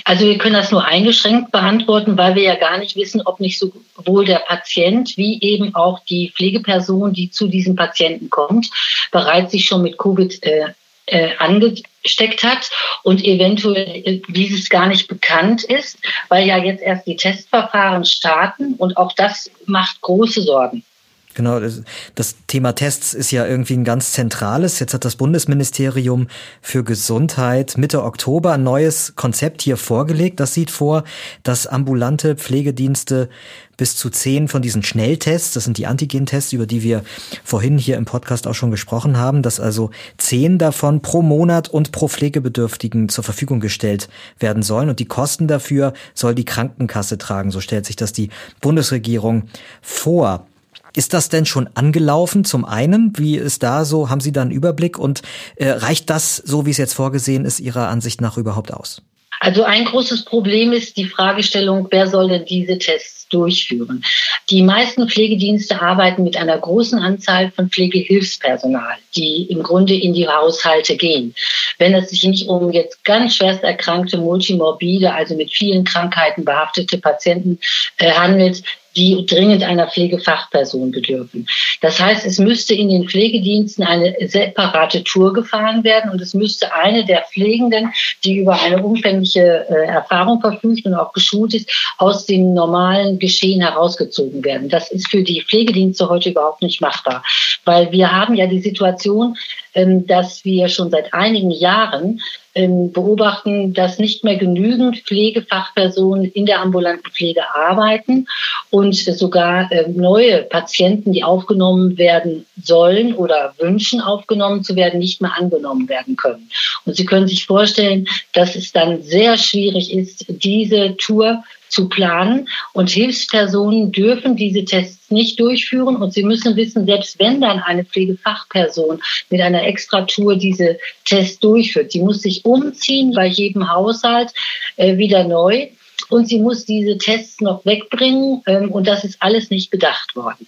Also 0.06 0.24
wir 0.24 0.38
können 0.38 0.54
das 0.54 0.70
nur 0.70 0.82
eingeschränkt 0.82 1.52
beantworten, 1.52 2.16
weil 2.16 2.34
wir 2.34 2.44
ja 2.44 2.54
gar 2.54 2.78
nicht 2.78 2.96
wissen, 2.96 3.20
ob 3.26 3.38
nicht 3.38 3.58
sowohl 3.58 4.24
der 4.24 4.38
Patient 4.48 5.14
wie 5.18 5.42
eben 5.42 5.74
auch 5.74 5.98
die 6.04 6.32
Pflegeperson, 6.34 7.12
die 7.12 7.30
zu 7.30 7.48
diesem 7.48 7.76
Patienten 7.76 8.30
kommt, 8.30 8.70
bereits 9.12 9.52
sich 9.52 9.66
schon 9.66 9.82
mit 9.82 9.98
Covid 9.98 10.42
äh, 10.42 10.68
äh, 11.10 11.36
angesteckt 11.38 12.42
hat 12.42 12.70
und 13.02 13.24
eventuell 13.24 14.02
äh, 14.04 14.22
dieses 14.28 14.68
gar 14.68 14.86
nicht 14.86 15.08
bekannt 15.08 15.64
ist, 15.64 15.98
weil 16.28 16.46
ja 16.46 16.56
jetzt 16.58 16.82
erst 16.82 17.06
die 17.06 17.16
Testverfahren 17.16 18.04
starten 18.04 18.74
und 18.74 18.96
auch 18.96 19.12
das 19.12 19.50
macht 19.66 20.00
große 20.00 20.42
Sorgen. 20.42 20.84
Genau, 21.34 21.60
das, 21.60 22.34
Thema 22.48 22.72
Tests 22.72 23.14
ist 23.14 23.30
ja 23.30 23.46
irgendwie 23.46 23.74
ein 23.74 23.84
ganz 23.84 24.12
zentrales. 24.12 24.80
Jetzt 24.80 24.94
hat 24.94 25.04
das 25.04 25.14
Bundesministerium 25.14 26.26
für 26.60 26.82
Gesundheit 26.82 27.78
Mitte 27.78 28.02
Oktober 28.02 28.54
ein 28.54 28.64
neues 28.64 29.14
Konzept 29.14 29.62
hier 29.62 29.76
vorgelegt. 29.76 30.40
Das 30.40 30.54
sieht 30.54 30.72
vor, 30.72 31.04
dass 31.44 31.68
ambulante 31.68 32.34
Pflegedienste 32.34 33.28
bis 33.76 33.96
zu 33.96 34.10
zehn 34.10 34.48
von 34.48 34.60
diesen 34.60 34.82
Schnelltests, 34.82 35.54
das 35.54 35.64
sind 35.64 35.78
die 35.78 35.86
Antigen-Tests, 35.86 36.52
über 36.52 36.66
die 36.66 36.82
wir 36.82 37.02
vorhin 37.44 37.78
hier 37.78 37.96
im 37.96 38.04
Podcast 38.04 38.46
auch 38.48 38.54
schon 38.54 38.72
gesprochen 38.72 39.16
haben, 39.16 39.40
dass 39.42 39.60
also 39.60 39.90
zehn 40.18 40.58
davon 40.58 41.00
pro 41.00 41.22
Monat 41.22 41.68
und 41.68 41.92
pro 41.92 42.08
Pflegebedürftigen 42.08 43.08
zur 43.08 43.24
Verfügung 43.24 43.60
gestellt 43.60 44.08
werden 44.38 44.62
sollen. 44.62 44.88
Und 44.88 44.98
die 44.98 45.06
Kosten 45.06 45.46
dafür 45.46 45.92
soll 46.12 46.34
die 46.34 46.44
Krankenkasse 46.44 47.18
tragen. 47.18 47.52
So 47.52 47.60
stellt 47.60 47.86
sich 47.86 47.96
das 47.96 48.12
die 48.12 48.30
Bundesregierung 48.60 49.44
vor. 49.80 50.46
Ist 50.94 51.14
das 51.14 51.28
denn 51.28 51.46
schon 51.46 51.68
angelaufen? 51.74 52.44
Zum 52.44 52.64
einen, 52.64 53.12
wie 53.16 53.36
ist 53.36 53.62
da 53.62 53.84
so, 53.84 54.10
haben 54.10 54.20
Sie 54.20 54.32
da 54.32 54.42
einen 54.42 54.50
Überblick 54.50 54.98
und 54.98 55.22
äh, 55.56 55.70
reicht 55.70 56.10
das, 56.10 56.36
so 56.36 56.66
wie 56.66 56.70
es 56.70 56.78
jetzt 56.78 56.94
vorgesehen 56.94 57.44
ist, 57.44 57.60
Ihrer 57.60 57.88
Ansicht 57.88 58.20
nach 58.20 58.36
überhaupt 58.36 58.72
aus? 58.72 59.02
Also 59.42 59.62
ein 59.62 59.86
großes 59.86 60.26
Problem 60.26 60.72
ist 60.72 60.98
die 60.98 61.06
Fragestellung, 61.06 61.88
wer 61.90 62.06
soll 62.06 62.28
denn 62.28 62.44
diese 62.44 62.78
Tests 62.78 63.26
durchführen? 63.28 64.04
Die 64.50 64.62
meisten 64.62 65.08
Pflegedienste 65.08 65.80
arbeiten 65.80 66.24
mit 66.24 66.36
einer 66.36 66.58
großen 66.58 66.98
Anzahl 66.98 67.50
von 67.50 67.70
Pflegehilfspersonal, 67.70 68.96
die 69.16 69.44
im 69.44 69.62
Grunde 69.62 69.94
in 69.94 70.12
die 70.12 70.28
Haushalte 70.28 70.94
gehen. 70.96 71.34
Wenn 71.78 71.94
es 71.94 72.10
sich 72.10 72.22
nicht 72.24 72.48
um 72.48 72.70
jetzt 72.70 73.02
ganz 73.04 73.36
schwerst 73.36 73.62
erkrankte, 73.62 74.18
multimorbide, 74.18 75.14
also 75.14 75.34
mit 75.34 75.50
vielen 75.50 75.84
Krankheiten 75.84 76.44
behaftete 76.44 76.98
Patienten 76.98 77.58
äh, 77.96 78.10
handelt, 78.10 78.62
die 78.96 79.24
dringend 79.26 79.62
einer 79.62 79.86
Pflegefachperson 79.86 80.90
bedürfen. 80.90 81.46
Das 81.80 82.00
heißt, 82.00 82.26
es 82.26 82.38
müsste 82.38 82.74
in 82.74 82.88
den 82.88 83.08
Pflegediensten 83.08 83.84
eine 83.84 84.14
separate 84.26 85.04
Tour 85.04 85.32
gefahren 85.32 85.84
werden 85.84 86.10
und 86.10 86.20
es 86.20 86.34
müsste 86.34 86.72
eine 86.74 87.04
der 87.04 87.22
Pflegenden, 87.22 87.92
die 88.24 88.38
über 88.38 88.60
eine 88.60 88.82
umfängliche 88.82 89.66
äh, 89.68 89.86
Erfahrung 89.86 90.40
verfügt 90.40 90.86
und 90.86 90.94
auch 90.94 91.12
geschult 91.12 91.54
ist, 91.54 91.70
aus 91.98 92.26
dem 92.26 92.54
normalen 92.54 93.18
Geschehen 93.18 93.60
herausgezogen 93.60 94.44
werden. 94.44 94.68
Das 94.68 94.90
ist 94.90 95.08
für 95.08 95.22
die 95.22 95.42
Pflegedienste 95.42 96.08
heute 96.08 96.30
überhaupt 96.30 96.62
nicht 96.62 96.80
machbar, 96.80 97.22
weil 97.64 97.92
wir 97.92 98.10
haben 98.10 98.34
ja 98.34 98.46
die 98.46 98.60
Situation, 98.60 99.36
ähm, 99.74 100.06
dass 100.06 100.44
wir 100.44 100.68
schon 100.68 100.90
seit 100.90 101.14
einigen 101.14 101.50
Jahren 101.50 102.20
beobachten, 102.54 103.74
dass 103.74 103.98
nicht 103.98 104.24
mehr 104.24 104.36
genügend 104.36 104.98
Pflegefachpersonen 104.98 106.24
in 106.24 106.46
der 106.46 106.60
ambulanten 106.60 107.10
Pflege 107.10 107.42
arbeiten 107.54 108.26
und 108.70 108.94
sogar 108.94 109.70
ähm, 109.70 109.96
neue 109.96 110.42
Patienten, 110.42 111.12
die 111.12 111.22
aufgenommen 111.22 111.96
werden 111.96 112.46
sollen 112.60 113.14
oder 113.14 113.54
wünschen, 113.58 114.00
aufgenommen 114.00 114.64
zu 114.64 114.74
werden, 114.74 114.98
nicht 114.98 115.20
mehr 115.22 115.36
angenommen 115.38 115.88
werden 115.88 116.16
können. 116.16 116.50
Und 116.84 116.96
Sie 116.96 117.04
können 117.04 117.28
sich 117.28 117.46
vorstellen, 117.46 118.08
dass 118.32 118.56
es 118.56 118.72
dann 118.72 119.02
sehr 119.02 119.38
schwierig 119.38 119.92
ist, 119.92 120.26
diese 120.28 120.96
Tour 120.96 121.44
zu 121.70 121.88
planen. 121.88 122.48
Und 122.72 122.90
Hilfspersonen 122.90 123.92
dürfen 123.92 124.36
diese 124.36 124.64
Tests 124.64 125.10
nicht 125.10 125.40
durchführen. 125.40 125.96
Und 125.96 126.12
sie 126.12 126.22
müssen 126.22 126.56
wissen, 126.56 126.86
selbst 126.86 127.18
wenn 127.18 127.40
dann 127.40 127.60
eine 127.60 127.84
Pflegefachperson 127.84 129.00
mit 129.30 129.40
einer 129.40 129.64
Extratour 129.64 130.36
diese 130.36 130.78
Tests 131.04 131.38
durchführt, 131.40 131.94
die 131.94 132.00
muss 132.00 132.22
sich 132.22 132.44
umziehen 132.44 133.12
bei 133.14 133.26
jedem 133.26 133.70
Haushalt 133.70 134.32
äh, 134.76 134.96
wieder 134.96 135.24
neu. 135.24 135.68
Und 136.08 136.28
sie 136.28 136.40
muss 136.40 136.64
diese 136.64 136.98
Tests 136.98 137.40
noch 137.40 137.64
wegbringen. 137.64 138.42
Ähm, 138.46 138.70
und 138.70 138.86
das 138.86 139.04
ist 139.04 139.16
alles 139.20 139.50
nicht 139.50 139.70
bedacht 139.70 140.16
worden. 140.16 140.46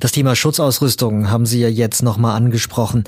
Das 0.00 0.12
Thema 0.12 0.34
Schutzausrüstung 0.36 1.30
haben 1.30 1.46
Sie 1.46 1.60
ja 1.60 1.68
jetzt 1.68 2.02
nochmal 2.02 2.36
angesprochen. 2.36 3.04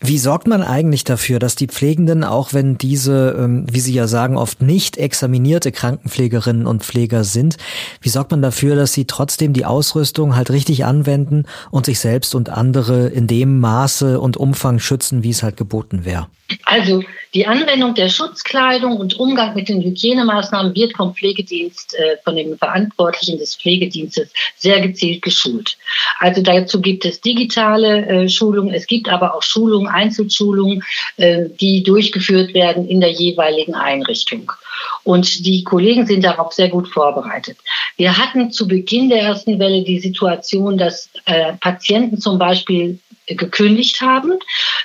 Wie 0.00 0.18
sorgt 0.18 0.46
man 0.46 0.62
eigentlich 0.62 1.02
dafür, 1.02 1.40
dass 1.40 1.56
die 1.56 1.66
Pflegenden, 1.66 2.22
auch 2.22 2.52
wenn 2.52 2.78
diese, 2.78 3.36
ähm, 3.38 3.66
wie 3.70 3.80
Sie 3.80 3.92
ja 3.92 4.06
sagen, 4.06 4.36
oft 4.36 4.62
nicht 4.62 4.96
examinierte 4.96 5.72
Krankenpflegerinnen 5.72 6.66
und 6.66 6.84
Pfleger 6.84 7.24
sind, 7.24 7.56
wie 8.00 8.08
sorgt 8.08 8.30
man 8.30 8.40
dafür, 8.40 8.76
dass 8.76 8.92
sie 8.92 9.06
trotzdem 9.06 9.52
die 9.52 9.64
Ausrüstung 9.64 10.36
halt 10.36 10.50
richtig 10.50 10.84
anwenden 10.84 11.44
und 11.70 11.86
sich 11.86 11.98
selbst 11.98 12.36
und 12.36 12.48
andere 12.48 13.08
in 13.08 13.26
dem 13.26 13.58
Maße 13.58 14.20
und 14.20 14.36
Umfang 14.36 14.78
schützen, 14.78 15.24
wie 15.24 15.30
es 15.30 15.42
halt 15.42 15.56
geboten 15.56 16.04
wäre? 16.04 16.28
Also 16.64 17.02
die 17.34 17.46
Anwendung 17.46 17.94
der 17.94 18.08
Schutzkleidung 18.08 18.96
und 18.96 19.18
Umgang 19.18 19.54
mit 19.54 19.68
den 19.68 19.82
Hygienemaßnahmen 19.82 20.74
wird 20.74 20.96
vom 20.96 21.14
Pflegedienst, 21.14 21.94
äh, 21.94 22.16
von 22.24 22.36
dem 22.36 22.56
Verantwortlichen 22.56 23.38
des 23.38 23.54
Pflegedienstes 23.54 24.30
sehr 24.56 24.80
gezielt 24.80 25.20
geschult. 25.20 25.76
Also 26.18 26.40
dazu 26.40 26.80
gibt 26.80 27.04
es 27.04 27.20
digitale 27.20 28.06
äh, 28.06 28.28
Schulungen, 28.30 28.72
es 28.72 28.86
gibt 28.86 29.10
aber 29.10 29.34
auch 29.34 29.42
Schulungen, 29.42 29.88
Einzelschulungen, 29.88 30.82
äh, 31.18 31.44
die 31.60 31.82
durchgeführt 31.82 32.54
werden 32.54 32.88
in 32.88 33.00
der 33.00 33.12
jeweiligen 33.12 33.74
Einrichtung. 33.74 34.50
Und 35.04 35.44
die 35.44 35.64
Kollegen 35.64 36.06
sind 36.06 36.24
darauf 36.24 36.52
sehr 36.52 36.68
gut 36.68 36.88
vorbereitet. 36.88 37.58
Wir 37.96 38.16
hatten 38.16 38.52
zu 38.52 38.68
Beginn 38.68 39.10
der 39.10 39.20
ersten 39.20 39.58
Welle 39.58 39.82
die 39.82 39.98
Situation, 39.98 40.78
dass 40.78 41.10
Patienten 41.60 42.20
zum 42.20 42.38
Beispiel 42.38 43.00
gekündigt 43.28 44.00
haben 44.00 44.32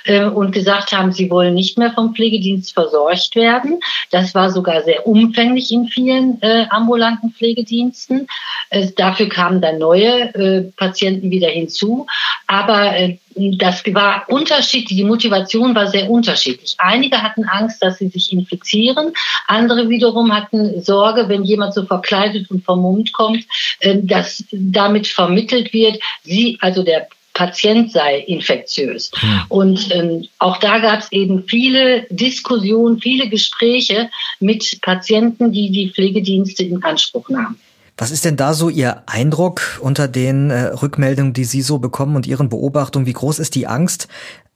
äh, 0.04 0.24
und 0.24 0.52
gesagt 0.52 0.92
haben, 0.92 1.12
sie 1.12 1.30
wollen 1.30 1.54
nicht 1.54 1.78
mehr 1.78 1.92
vom 1.92 2.14
Pflegedienst 2.14 2.72
versorgt 2.72 3.36
werden. 3.36 3.80
Das 4.10 4.34
war 4.34 4.50
sogar 4.50 4.82
sehr 4.82 5.06
umfänglich 5.06 5.70
in 5.72 5.88
vielen 5.88 6.40
äh, 6.42 6.66
ambulanten 6.70 7.32
Pflegediensten. 7.32 8.26
Äh, 8.70 8.88
dafür 8.96 9.28
kamen 9.28 9.60
dann 9.60 9.78
neue 9.78 10.34
äh, 10.34 10.62
Patienten 10.76 11.30
wieder 11.30 11.48
hinzu. 11.48 12.06
Aber 12.46 12.96
äh, 12.96 13.18
das 13.36 13.82
war 13.86 14.24
unterschiedlich, 14.28 14.96
die 14.96 15.04
Motivation 15.04 15.74
war 15.74 15.88
sehr 15.88 16.10
unterschiedlich. 16.10 16.76
Einige 16.78 17.22
hatten 17.22 17.44
Angst, 17.44 17.82
dass 17.82 17.98
sie 17.98 18.08
sich 18.08 18.32
infizieren, 18.32 19.12
andere 19.48 19.88
wiederum 19.88 20.34
hatten 20.34 20.80
Sorge, 20.82 21.28
wenn 21.28 21.44
jemand 21.44 21.74
so 21.74 21.84
verkleidet 21.84 22.50
und 22.50 22.64
vermummt 22.64 23.12
kommt, 23.12 23.44
äh, 23.80 23.96
dass 24.02 24.44
damit 24.52 25.06
vermittelt 25.06 25.72
wird, 25.72 26.00
sie, 26.22 26.58
also 26.60 26.82
der 26.82 27.08
Patient 27.34 27.92
sei 27.92 28.20
infektiös. 28.20 29.10
Hm. 29.16 29.40
Und 29.48 29.94
ähm, 29.94 30.26
auch 30.38 30.56
da 30.58 30.78
gab 30.78 31.00
es 31.00 31.12
eben 31.12 31.44
viele 31.46 32.06
Diskussionen, 32.08 33.00
viele 33.00 33.28
Gespräche 33.28 34.08
mit 34.40 34.80
Patienten, 34.80 35.52
die 35.52 35.70
die 35.70 35.90
Pflegedienste 35.90 36.62
in 36.62 36.82
Anspruch 36.82 37.28
nahmen. 37.28 37.58
Was 37.96 38.10
ist 38.10 38.24
denn 38.24 38.36
da 38.36 38.54
so 38.54 38.70
Ihr 38.70 39.04
Eindruck 39.06 39.78
unter 39.80 40.08
den 40.08 40.50
äh, 40.50 40.62
Rückmeldungen, 40.66 41.32
die 41.32 41.44
Sie 41.44 41.62
so 41.62 41.78
bekommen 41.78 42.16
und 42.16 42.26
Ihren 42.26 42.48
Beobachtungen? 42.48 43.06
Wie 43.06 43.12
groß 43.12 43.38
ist 43.38 43.54
die 43.54 43.66
Angst 43.66 44.08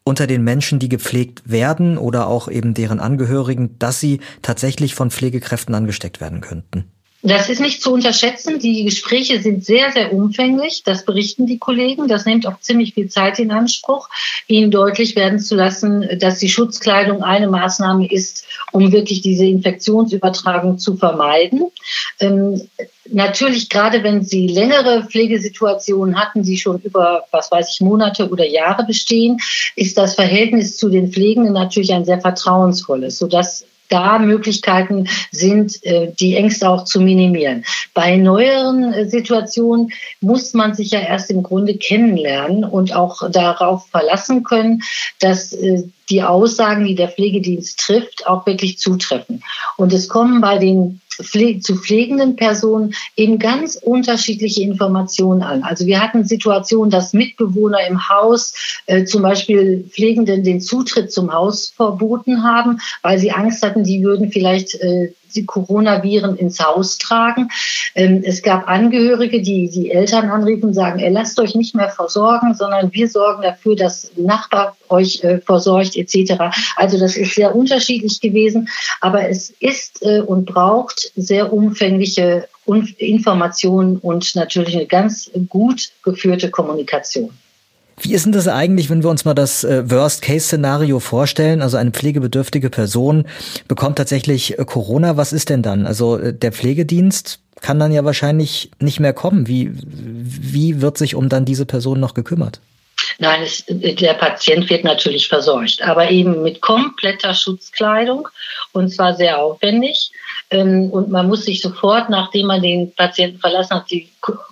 unter 0.02 0.26
den 0.26 0.42
Menschen, 0.42 0.78
die 0.78 0.88
gepflegt 0.88 1.42
werden 1.44 1.98
oder 1.98 2.26
auch 2.26 2.48
eben 2.48 2.74
deren 2.74 2.98
Angehörigen, 2.98 3.78
dass 3.78 4.00
sie 4.00 4.20
tatsächlich 4.42 4.94
von 4.94 5.10
Pflegekräften 5.10 5.74
angesteckt 5.74 6.20
werden 6.20 6.40
könnten? 6.40 6.90
Das 7.28 7.50
ist 7.50 7.60
nicht 7.60 7.82
zu 7.82 7.92
unterschätzen. 7.92 8.58
Die 8.58 8.84
Gespräche 8.84 9.42
sind 9.42 9.62
sehr, 9.62 9.92
sehr 9.92 10.14
umfänglich. 10.14 10.82
Das 10.82 11.04
berichten 11.04 11.46
die 11.46 11.58
Kollegen. 11.58 12.08
Das 12.08 12.24
nimmt 12.24 12.46
auch 12.46 12.58
ziemlich 12.60 12.94
viel 12.94 13.08
Zeit 13.08 13.38
in 13.38 13.50
Anspruch, 13.50 14.08
ihnen 14.46 14.70
deutlich 14.70 15.14
werden 15.14 15.38
zu 15.38 15.54
lassen, 15.54 16.08
dass 16.18 16.38
die 16.38 16.48
Schutzkleidung 16.48 17.22
eine 17.22 17.48
Maßnahme 17.48 18.10
ist, 18.10 18.46
um 18.72 18.92
wirklich 18.92 19.20
diese 19.20 19.44
Infektionsübertragung 19.44 20.78
zu 20.78 20.96
vermeiden. 20.96 21.66
Ähm, 22.18 22.62
natürlich, 23.10 23.68
gerade 23.68 24.02
wenn 24.02 24.24
Sie 24.24 24.46
längere 24.46 25.04
Pflegesituationen 25.04 26.18
hatten, 26.18 26.42
die 26.42 26.56
schon 26.56 26.80
über, 26.80 27.24
was 27.30 27.50
weiß 27.50 27.72
ich, 27.74 27.80
Monate 27.82 28.30
oder 28.30 28.46
Jahre 28.46 28.84
bestehen, 28.86 29.38
ist 29.76 29.98
das 29.98 30.14
Verhältnis 30.14 30.78
zu 30.78 30.88
den 30.88 31.12
Pflegenden 31.12 31.52
natürlich 31.52 31.92
ein 31.92 32.06
sehr 32.06 32.20
vertrauensvolles, 32.20 33.18
sodass 33.18 33.66
da 33.88 34.18
Möglichkeiten 34.18 35.08
sind, 35.30 35.84
äh, 35.84 36.12
die 36.18 36.36
Ängste 36.36 36.68
auch 36.68 36.84
zu 36.84 37.00
minimieren. 37.00 37.64
Bei 37.94 38.16
neueren 38.16 38.92
äh, 38.92 39.08
Situationen 39.08 39.92
muss 40.20 40.54
man 40.54 40.74
sich 40.74 40.90
ja 40.90 41.00
erst 41.00 41.30
im 41.30 41.42
Grunde 41.42 41.76
kennenlernen 41.76 42.64
und 42.64 42.94
auch 42.94 43.30
darauf 43.30 43.86
verlassen 43.88 44.44
können, 44.44 44.82
dass 45.18 45.52
äh, 45.52 45.84
die 46.10 46.22
Aussagen, 46.22 46.84
die 46.84 46.94
der 46.94 47.08
Pflegedienst 47.08 47.78
trifft, 47.78 48.26
auch 48.26 48.46
wirklich 48.46 48.78
zutreffen. 48.78 49.42
Und 49.76 49.92
es 49.92 50.08
kommen 50.08 50.40
bei 50.40 50.58
den 50.58 51.00
Pfle 51.22 51.58
zu 51.60 51.76
pflegenden 51.76 52.36
Personen 52.36 52.94
eben 53.16 53.38
ganz 53.38 53.76
unterschiedliche 53.76 54.62
Informationen 54.62 55.42
an. 55.42 55.62
Also 55.62 55.86
wir 55.86 56.00
hatten 56.00 56.24
Situationen, 56.24 56.90
dass 56.90 57.12
Mitbewohner 57.12 57.86
im 57.88 58.08
Haus 58.08 58.54
äh, 58.86 59.04
zum 59.04 59.22
Beispiel 59.22 59.84
Pflegenden 59.90 60.44
den 60.44 60.60
Zutritt 60.60 61.12
zum 61.12 61.32
Haus 61.32 61.72
verboten 61.74 62.44
haben, 62.44 62.80
weil 63.02 63.18
sie 63.18 63.32
Angst 63.32 63.62
hatten, 63.62 63.84
die 63.84 64.02
würden 64.02 64.30
vielleicht 64.30 64.74
äh, 64.76 65.12
die 65.34 65.46
Coronaviren 65.46 66.36
ins 66.36 66.60
Haus 66.60 66.98
tragen. 66.98 67.48
Ähm, 67.94 68.22
es 68.24 68.42
gab 68.42 68.68
Angehörige, 68.68 69.42
die 69.42 69.68
die 69.68 69.90
Eltern 69.90 70.30
anriefen 70.30 70.66
und 70.66 70.74
sagen, 70.74 70.98
ey, 70.98 71.10
lasst 71.10 71.38
euch 71.40 71.54
nicht 71.54 71.74
mehr 71.74 71.90
versorgen, 71.90 72.54
sondern 72.54 72.92
wir 72.92 73.08
sorgen 73.08 73.42
dafür, 73.42 73.76
dass 73.76 74.10
Nachbar 74.16 74.76
euch 74.88 75.22
äh, 75.24 75.38
versorgt 75.38 75.96
etc. 75.96 76.34
Also 76.76 76.98
das 76.98 77.16
ist 77.16 77.34
sehr 77.34 77.54
unterschiedlich 77.54 78.20
gewesen, 78.20 78.68
aber 79.00 79.28
es 79.28 79.50
ist 79.60 80.02
äh, 80.02 80.20
und 80.20 80.46
braucht 80.46 81.12
sehr 81.16 81.52
umfängliche 81.52 82.48
Informationen 82.98 83.96
und 83.96 84.34
natürlich 84.34 84.76
eine 84.76 84.86
ganz 84.86 85.30
gut 85.48 85.90
geführte 86.02 86.50
Kommunikation. 86.50 87.30
Wie 88.00 88.14
ist 88.14 88.24
denn 88.24 88.32
das 88.32 88.48
eigentlich, 88.48 88.90
wenn 88.90 89.02
wir 89.02 89.10
uns 89.10 89.24
mal 89.24 89.34
das 89.34 89.64
äh, 89.64 89.90
Worst-Case-Szenario 89.90 91.00
vorstellen? 91.00 91.62
Also 91.62 91.76
eine 91.76 91.90
pflegebedürftige 91.90 92.70
Person 92.70 93.26
bekommt 93.66 93.98
tatsächlich 93.98 94.58
äh, 94.58 94.64
Corona. 94.64 95.16
Was 95.16 95.32
ist 95.32 95.48
denn 95.48 95.62
dann? 95.62 95.86
Also 95.86 96.18
äh, 96.18 96.32
der 96.32 96.52
Pflegedienst 96.52 97.40
kann 97.60 97.78
dann 97.78 97.92
ja 97.92 98.04
wahrscheinlich 98.04 98.70
nicht 98.78 99.00
mehr 99.00 99.12
kommen. 99.12 99.48
Wie, 99.48 99.70
wie 99.74 100.80
wird 100.80 100.96
sich 100.96 101.14
um 101.14 101.28
dann 101.28 101.44
diese 101.44 101.66
Person 101.66 101.98
noch 101.98 102.14
gekümmert? 102.14 102.60
Nein, 103.18 103.42
es, 103.42 103.64
der 103.66 104.14
Patient 104.14 104.70
wird 104.70 104.84
natürlich 104.84 105.28
versorgt, 105.28 105.82
aber 105.82 106.10
eben 106.10 106.42
mit 106.42 106.60
kompletter 106.60 107.34
Schutzkleidung 107.34 108.28
und 108.72 108.90
zwar 108.90 109.14
sehr 109.14 109.38
aufwendig. 109.38 110.12
Ähm, 110.50 110.90
und 110.90 111.10
man 111.10 111.26
muss 111.26 111.44
sich 111.44 111.60
sofort, 111.60 112.10
nachdem 112.10 112.46
man 112.46 112.62
den 112.62 112.94
Patienten 112.94 113.38
verlassen 113.38 113.74
hat, 113.74 113.90
die, 113.90 114.08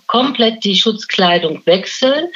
komplett 0.07 0.63
die 0.63 0.75
Schutzkleidung 0.75 1.61
wechseln. 1.65 2.27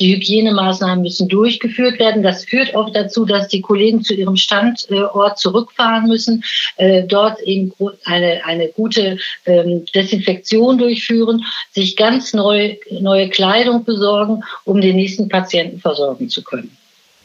Die 0.00 0.14
Hygienemaßnahmen 0.14 1.02
müssen 1.02 1.28
durchgeführt 1.28 1.98
werden. 1.98 2.22
Das 2.22 2.44
führt 2.44 2.74
oft 2.74 2.96
dazu, 2.96 3.24
dass 3.24 3.48
die 3.48 3.60
Kollegen 3.60 4.02
zu 4.02 4.14
ihrem 4.14 4.36
Standort 4.36 5.38
zurückfahren 5.38 6.08
müssen, 6.08 6.42
äh, 6.76 7.04
dort 7.04 7.40
eben 7.42 7.72
eine, 8.04 8.44
eine 8.44 8.68
gute 8.68 9.18
ähm, 9.46 9.84
Desinfektion 9.94 10.78
durchführen, 10.78 11.44
sich 11.72 11.96
ganz 11.96 12.32
neu, 12.32 12.76
neue 12.90 13.28
Kleidung 13.28 13.84
besorgen, 13.84 14.42
um 14.64 14.80
den 14.80 14.96
nächsten 14.96 15.28
Patienten 15.28 15.80
versorgen 15.80 16.28
zu 16.28 16.42
können. 16.42 16.76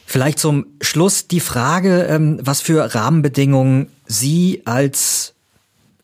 Vielleicht 0.06 0.38
zum 0.38 0.66
Schluss 0.80 1.28
die 1.28 1.40
Frage, 1.40 2.06
ähm, 2.10 2.38
was 2.42 2.60
für 2.60 2.94
Rahmenbedingungen 2.94 3.90
Sie 4.06 4.62
als 4.66 5.33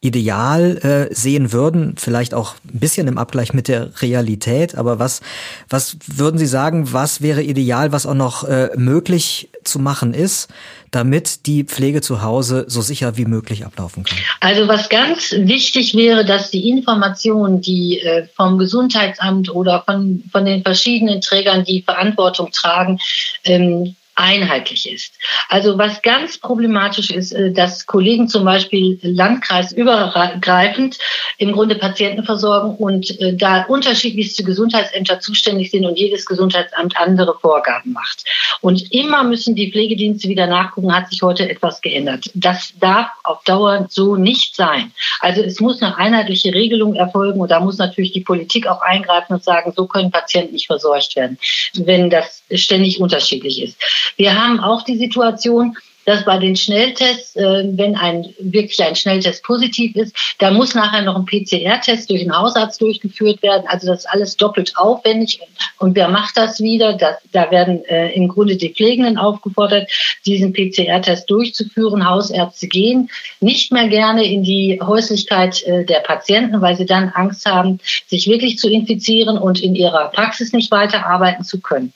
ideal 0.03 0.79
äh, 1.11 1.15
sehen 1.15 1.53
würden, 1.53 1.95
vielleicht 1.99 2.33
auch 2.33 2.55
ein 2.73 2.81
bisschen 2.81 3.07
im 3.07 3.19
Abgleich 3.19 3.53
mit 3.53 3.69
der 3.69 3.91
Realität, 4.01 4.75
aber 4.75 4.99
was, 4.99 5.21
was 5.69 5.99
würden 6.07 6.39
Sie 6.39 6.47
sagen, 6.47 6.93
was 6.93 7.21
wäre 7.21 7.43
ideal, 7.43 7.93
was 7.93 8.07
auch 8.07 8.15
noch 8.15 8.45
äh, 8.45 8.71
möglich 8.77 9.51
zu 9.63 9.79
machen 9.79 10.15
ist, 10.15 10.49
damit 10.91 11.47
die 11.47 11.65
Pflege 11.65 12.01
zu 12.01 12.23
Hause 12.23 12.65
so 12.67 12.81
sicher 12.81 13.19
wie 13.19 13.27
möglich 13.27 13.67
ablaufen 13.67 14.05
kann? 14.05 14.19
Also 14.41 14.67
was 14.69 14.89
ganz 14.89 15.33
wichtig 15.33 15.95
wäre, 15.95 16.25
dass 16.25 16.51
die 16.51 16.71
Informationen, 16.71 17.61
die 17.61 18.01
äh, 18.01 18.27
vom 18.35 18.57
Gesundheitsamt 18.57 19.55
oder 19.55 19.83
von, 19.85 20.25
von 20.33 20.47
den 20.47 20.63
verschiedenen 20.63 21.21
Trägern, 21.21 21.65
die 21.65 21.83
Verantwortung 21.83 22.51
tragen, 22.53 22.99
ähm, 23.45 23.95
einheitlich 24.21 24.91
ist. 24.91 25.15
Also 25.49 25.79
was 25.79 26.03
ganz 26.03 26.39
problematisch 26.39 27.11
ist, 27.11 27.33
äh, 27.33 27.53
dass 27.53 27.87
Kollegen 27.87 28.29
zum 28.29 28.45
Beispiel 28.45 28.99
landkreisübergreifend 29.03 30.99
im 31.39 31.53
Grunde 31.53 31.77
Patienten 31.77 32.25
versorgen 32.25 32.77
und 32.77 33.19
äh, 33.21 33.35
da 33.35 33.65
unterschiedlichste 33.65 34.45
Gesundheitsämter 34.45 35.21
zuständig 35.21 35.71
sind 35.71 35.87
und 35.87 35.99
jedes 35.99 36.27
Gesundheitsamt 36.27 36.99
andere 36.99 37.39
Vorgaben 37.41 37.93
macht. 37.93 38.25
Und 38.61 38.93
immer 38.93 39.25
müssen 39.25 39.55
die 39.55 39.73
Pflegedienste 39.73 40.29
wieder 40.29 40.47
nachgucken, 40.47 40.95
hat 40.95 41.09
sich 41.09 41.23
heute 41.23 41.49
etwas 41.49 41.81
geändert. 41.81 42.31
Das 42.35 42.75
darf 42.79 43.09
auf 43.25 43.43
Dauer 43.45 43.87
so 43.89 44.17
nicht 44.17 44.55
sein. 44.55 44.93
Also 45.21 45.41
es 45.43 45.61
muss 45.61 45.81
eine 45.81 45.97
einheitliche 45.97 46.53
Regelung 46.53 46.95
erfolgen 46.95 47.41
und 47.41 47.51
da 47.51 47.61
muss 47.61 47.79
natürlich 47.79 48.13
die 48.13 48.21
Politik 48.21 48.67
auch 48.67 48.83
eingreifen 48.83 49.35
und 49.35 49.45
sagen, 49.45 49.73
so 49.75 49.87
können 49.87 50.11
Patienten 50.11 50.53
nicht 50.53 50.67
versorgt 50.67 51.17
werden, 51.17 51.39
wenn 51.75 52.11
das 52.11 52.43
ständig 52.53 53.01
unterschiedlich 53.01 53.63
ist. 53.63 53.79
Wir 54.17 54.41
haben 54.41 54.61
auch 54.61 54.83
die 54.83 54.97
Situation, 54.97 55.77
dass 56.05 56.25
bei 56.25 56.39
den 56.39 56.57
Schnelltests, 56.57 57.37
äh, 57.37 57.65
wenn 57.77 57.97
ein 57.97 58.35
wirklich 58.39 58.83
ein 58.83 58.97
Schnelltest 58.97 59.45
positiv 59.45 59.97
ist, 59.97 60.17
da 60.39 60.51
muss 60.51 60.75
nachher 60.75 61.03
noch 61.03 61.17
ein 61.17 61.27
PCR-Test 61.27 62.11
durch 62.11 62.23
den 62.23 62.37
Hausarzt 62.37 62.81
durchgeführt 62.81 63.43
werden. 63.43 63.65
Also 63.67 63.89
das 63.89 64.01
ist 64.01 64.07
alles 64.07 64.37
doppelt 64.37 64.73
aufwendig. 64.77 65.41
Und 65.79 65.97
wer 65.97 66.09
macht 66.09 66.37
das 66.37 66.61
wieder? 66.61 66.95
Das, 66.95 67.17
da 67.33 67.51
werden 67.51 67.85
äh, 67.85 68.13
im 68.13 68.29
Grunde 68.29 68.57
die 68.57 68.73
Pflegenden 68.73 69.19
aufgefordert, 69.19 69.91
diesen 70.27 70.53
PCR-Test 70.53 71.31
durchzuführen. 71.31 72.09
Hausärzte 72.09 72.67
gehen 72.67 73.11
nicht 73.41 73.73
mehr 73.73 73.89
gerne 73.89 74.25
in 74.25 74.43
die 74.43 74.81
Häuslichkeit 74.83 75.63
äh, 75.65 75.85
der 75.85 76.01
Patienten, 76.01 76.61
weil 76.61 76.77
sie 76.77 76.87
dann 76.87 77.11
Angst 77.11 77.47
haben, 77.47 77.79
sich 78.07 78.29
wirklich 78.29 78.59
zu 78.59 78.71
infizieren 78.71 79.39
und 79.39 79.61
in 79.61 79.75
ihrer 79.75 80.09
Praxis 80.09 80.53
nicht 80.53 80.71
weiterarbeiten 80.71 81.45
zu 81.45 81.61
können. 81.61 81.93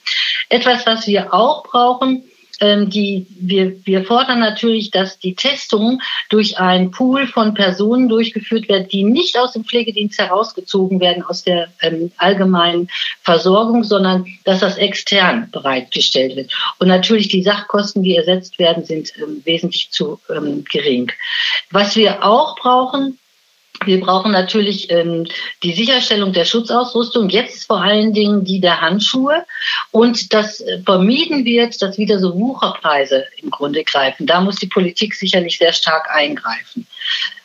Etwas, 0.48 0.86
was 0.86 1.06
wir 1.06 1.32
auch 1.32 1.64
brauchen, 1.64 2.24
die, 2.87 3.27
wir, 3.38 3.74
wir 3.85 4.05
fordern 4.05 4.40
natürlich, 4.40 4.90
dass 4.90 5.18
die 5.18 5.35
Testung 5.35 6.00
durch 6.31 6.59
einen 6.59 6.90
Pool 6.90 7.27
von 7.27 7.55
Personen 7.55 8.09
durchgeführt 8.09 8.68
wird, 8.68 8.92
die 8.92 9.05
nicht 9.05 9.38
aus 9.38 9.53
dem 9.53 9.64
Pflegedienst 9.64 10.18
herausgezogen 10.18 11.00
werden, 11.00 11.22
aus 11.22 11.44
der 11.44 11.68
ähm, 11.81 12.12
allgemeinen 12.16 12.88
Versorgung, 13.22 13.85
sondern 13.85 14.27
dass 14.44 14.61
das 14.61 14.77
extern 14.77 15.48
bereitgestellt 15.50 16.37
wird. 16.37 16.53
Und 16.79 16.88
natürlich 16.88 17.29
die 17.29 17.42
Sachkosten, 17.42 18.03
die 18.03 18.16
ersetzt 18.16 18.59
werden, 18.59 18.85
sind 18.85 19.12
ähm, 19.18 19.42
wesentlich 19.44 19.90
zu 19.90 20.20
ähm, 20.35 20.64
gering. 20.70 21.11
Was 21.70 21.96
wir 21.96 22.24
auch 22.24 22.57
brauchen, 22.57 23.18
wir 23.87 24.01
brauchen 24.01 24.33
natürlich 24.33 24.90
ähm, 24.90 25.27
die 25.62 25.73
Sicherstellung 25.73 26.33
der 26.33 26.44
Schutzausrüstung, 26.44 27.29
jetzt 27.29 27.66
vor 27.66 27.83
allen 27.83 28.12
Dingen 28.12 28.44
die 28.44 28.61
der 28.61 28.81
Handschuhe 28.81 29.44
und 29.90 30.33
dass 30.33 30.61
äh, 30.61 30.81
vermieden 30.85 31.44
wird, 31.44 31.81
dass 31.83 31.99
wieder 31.99 32.18
so 32.18 32.35
Wucherpreise 32.38 33.25
im 33.42 33.51
Grunde 33.51 33.85
greifen. 33.85 34.27
Da 34.27 34.40
muss 34.40 34.57
die 34.57 34.66
Politik 34.66 35.14
sicherlich 35.14 35.59
sehr 35.59 35.73
stark 35.73 36.09
eingreifen. 36.11 36.87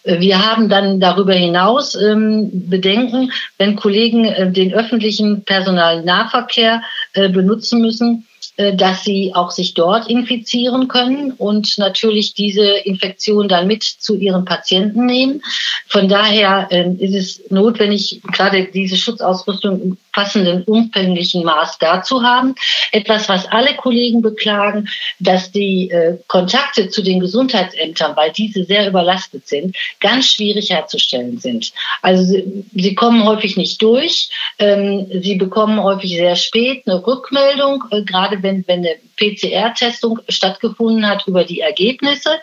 Äh, 0.04 0.20
wir 0.20 0.46
haben 0.46 0.70
dann 0.70 1.00
darüber 1.00 1.34
hinaus 1.34 1.96
ähm, 1.96 2.50
Bedenken, 2.70 3.32
wenn 3.58 3.76
Kollegen 3.76 4.26
äh, 4.26 4.52
den 4.52 4.74
öffentlichen 4.74 5.44
Personalnahverkehr 5.44 6.82
äh, 7.14 7.30
benutzen 7.30 7.82
müssen, 7.82 8.26
dass 8.74 9.04
sie 9.04 9.32
auch 9.36 9.52
sich 9.52 9.74
dort 9.74 10.10
infizieren 10.10 10.88
können 10.90 11.32
und 11.32 11.78
natürlich 11.78 12.34
diese 12.34 12.66
Infektion 12.66 13.48
dann 13.48 13.68
mit 13.68 13.84
zu 13.84 14.16
ihren 14.16 14.44
Patienten 14.44 15.06
nehmen. 15.06 15.42
Von 15.88 16.10
daher 16.10 16.68
ähm, 16.72 17.00
ist 17.00 17.16
es 17.16 17.52
notwendig, 17.52 18.22
gerade 18.34 18.66
diese 18.66 18.98
Schutzausrüstung 18.98 19.98
passenden 20.20 20.64
umfänglichen 20.64 21.46
Maß 21.46 21.78
dazu 21.80 22.24
haben. 22.24 22.56
Etwas, 22.92 23.30
was 23.30 23.48
alle 23.48 23.76
Kollegen 23.76 24.22
beklagen, 24.22 24.90
dass 25.20 25.52
die 25.52 25.90
äh, 25.90 26.18
Kontakte 26.28 26.90
zu 26.90 27.02
den 27.02 27.22
Gesundheitsämtern, 27.22 28.18
weil 28.18 28.32
diese 28.34 28.66
sehr 28.66 28.86
überlastet 28.88 29.48
sind, 29.48 29.78
ganz 30.02 30.28
schwierig 30.28 30.72
herzustellen 30.72 31.38
sind. 31.40 31.72
Also 32.02 32.24
sie, 32.24 32.66
sie 32.74 32.96
kommen 32.96 33.24
häufig 33.24 33.56
nicht 33.56 33.82
durch. 33.82 34.30
Ähm, 34.58 35.08
sie 35.22 35.36
bekommen 35.36 35.82
häufig 35.82 36.12
sehr 36.18 36.36
spät 36.36 36.84
eine 36.86 37.06
Rückmeldung, 37.06 37.86
äh, 37.92 38.04
gerade 38.04 38.44
wenn, 38.44 38.68
wenn 38.68 38.80
eine 38.80 38.96
PCR-Testung 39.20 40.20
stattgefunden 40.30 41.08
hat 41.08 41.28
über 41.28 41.44
die 41.44 41.60
Ergebnisse. 41.60 42.40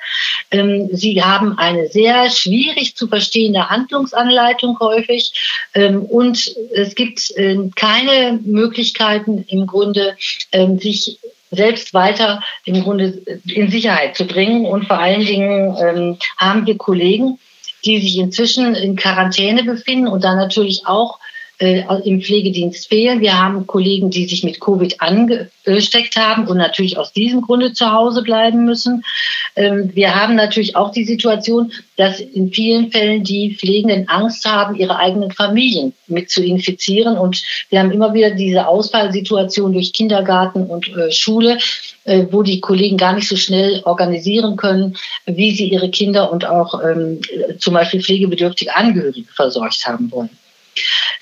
Ähm, 0.50 0.88
sie 0.92 1.22
haben 1.22 1.58
eine 1.58 1.88
sehr 1.88 2.30
schwierig 2.30 2.96
zu 2.96 3.08
verstehende 3.08 3.68
Handlungsanleitung 3.68 4.78
häufig 4.80 5.32
ähm, 5.74 6.02
und 6.02 6.54
es 6.72 6.94
gibt 6.94 7.32
ähm, 7.36 7.72
keine 7.74 8.38
Möglichkeiten 8.44 9.44
im 9.48 9.66
Grunde, 9.66 10.16
ähm, 10.52 10.78
sich 10.78 11.18
selbst 11.50 11.94
weiter 11.94 12.42
im 12.64 12.82
Grunde 12.82 13.22
in 13.46 13.70
Sicherheit 13.70 14.16
zu 14.16 14.26
bringen. 14.26 14.66
Und 14.66 14.86
vor 14.86 14.98
allen 14.98 15.24
Dingen 15.24 15.76
ähm, 15.80 16.18
haben 16.36 16.66
wir 16.66 16.76
Kollegen, 16.76 17.38
die 17.84 18.00
sich 18.00 18.18
inzwischen 18.18 18.74
in 18.74 18.96
Quarantäne 18.96 19.62
befinden 19.64 20.08
und 20.08 20.24
dann 20.24 20.36
natürlich 20.36 20.86
auch 20.86 21.18
äh, 21.58 21.82
im 22.04 22.20
Pflegedienst 22.20 22.88
fehlen. 22.88 23.20
Wir 23.20 23.38
haben 23.38 23.66
Kollegen, 23.66 24.10
die 24.10 24.26
sich 24.26 24.44
mit 24.44 24.60
Covid 24.60 25.00
angesteckt 25.00 26.16
haben 26.16 26.46
und 26.46 26.58
natürlich 26.58 26.98
aus 26.98 27.12
diesem 27.12 27.40
Grunde 27.40 27.72
zu 27.72 27.90
Hause 27.90 28.22
bleiben 28.22 28.64
müssen. 28.64 29.04
Ähm, 29.54 29.90
wir 29.94 30.14
haben 30.14 30.34
natürlich 30.34 30.76
auch 30.76 30.90
die 30.92 31.04
Situation, 31.04 31.72
dass 31.96 32.20
in 32.20 32.52
vielen 32.52 32.90
Fällen 32.90 33.24
die 33.24 33.54
Pflegenden 33.54 34.08
Angst 34.08 34.44
haben, 34.44 34.76
ihre 34.76 34.96
eigenen 34.98 35.30
Familien 35.30 35.94
mit 36.08 36.30
zu 36.30 36.44
infizieren. 36.44 37.16
Und 37.16 37.42
wir 37.70 37.80
haben 37.80 37.90
immer 37.90 38.12
wieder 38.12 38.32
diese 38.32 38.66
Ausfallsituation 38.66 39.72
durch 39.72 39.94
Kindergarten 39.94 40.66
und 40.66 40.88
äh, 40.94 41.10
Schule, 41.10 41.58
äh, 42.04 42.26
wo 42.30 42.42
die 42.42 42.60
Kollegen 42.60 42.98
gar 42.98 43.14
nicht 43.14 43.28
so 43.28 43.36
schnell 43.36 43.80
organisieren 43.84 44.56
können, 44.56 44.96
wie 45.24 45.52
sie 45.52 45.68
ihre 45.68 45.90
Kinder 45.90 46.30
und 46.30 46.44
auch 46.44 46.82
ähm, 46.84 47.20
zum 47.58 47.72
Beispiel 47.72 48.02
pflegebedürftige 48.02 48.76
Angehörige 48.76 49.26
versorgt 49.34 49.86
haben 49.86 50.10
wollen. 50.10 50.30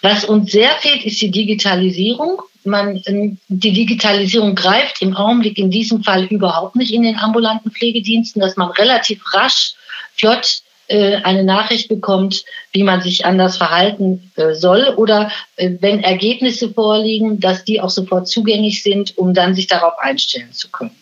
Was 0.03 0.25
uns 0.25 0.53
sehr 0.53 0.71
fehlt, 0.81 1.05
ist 1.05 1.21
die 1.21 1.31
Digitalisierung. 1.31 2.43
Man, 2.64 3.03
ähm, 3.07 3.38
die 3.49 3.73
Digitalisierung 3.73 4.55
greift 4.55 5.03
im 5.03 5.17
Augenblick 5.17 5.59
in 5.59 5.71
diesem 5.71 6.03
Fall 6.03 6.25
überhaupt 6.25 6.77
nicht 6.77 6.93
in 6.93 7.03
den 7.03 7.19
ambulanten 7.19 7.71
Pflegediensten, 7.71 8.40
dass 8.40 8.57
man 8.57 8.71
relativ 8.71 9.23
rasch, 9.35 9.75
flott 10.14 10.62
äh, 10.88 11.17
eine 11.23 11.45
Nachricht 11.45 11.88
bekommt, 11.88 12.45
wie 12.73 12.83
man 12.83 13.01
sich 13.01 13.25
anders 13.25 13.57
verhalten 13.57 14.31
äh, 14.37 14.55
soll 14.55 14.95
oder 14.97 15.31
äh, 15.57 15.71
wenn 15.81 16.03
Ergebnisse 16.03 16.71
vorliegen, 16.71 17.40
dass 17.40 17.64
die 17.64 17.81
auch 17.81 17.90
sofort 17.90 18.29
zugänglich 18.29 18.83
sind, 18.83 19.17
um 19.17 19.33
dann 19.33 19.55
sich 19.55 19.67
darauf 19.67 19.99
einstellen 19.99 20.53
zu 20.53 20.71
können. 20.71 20.95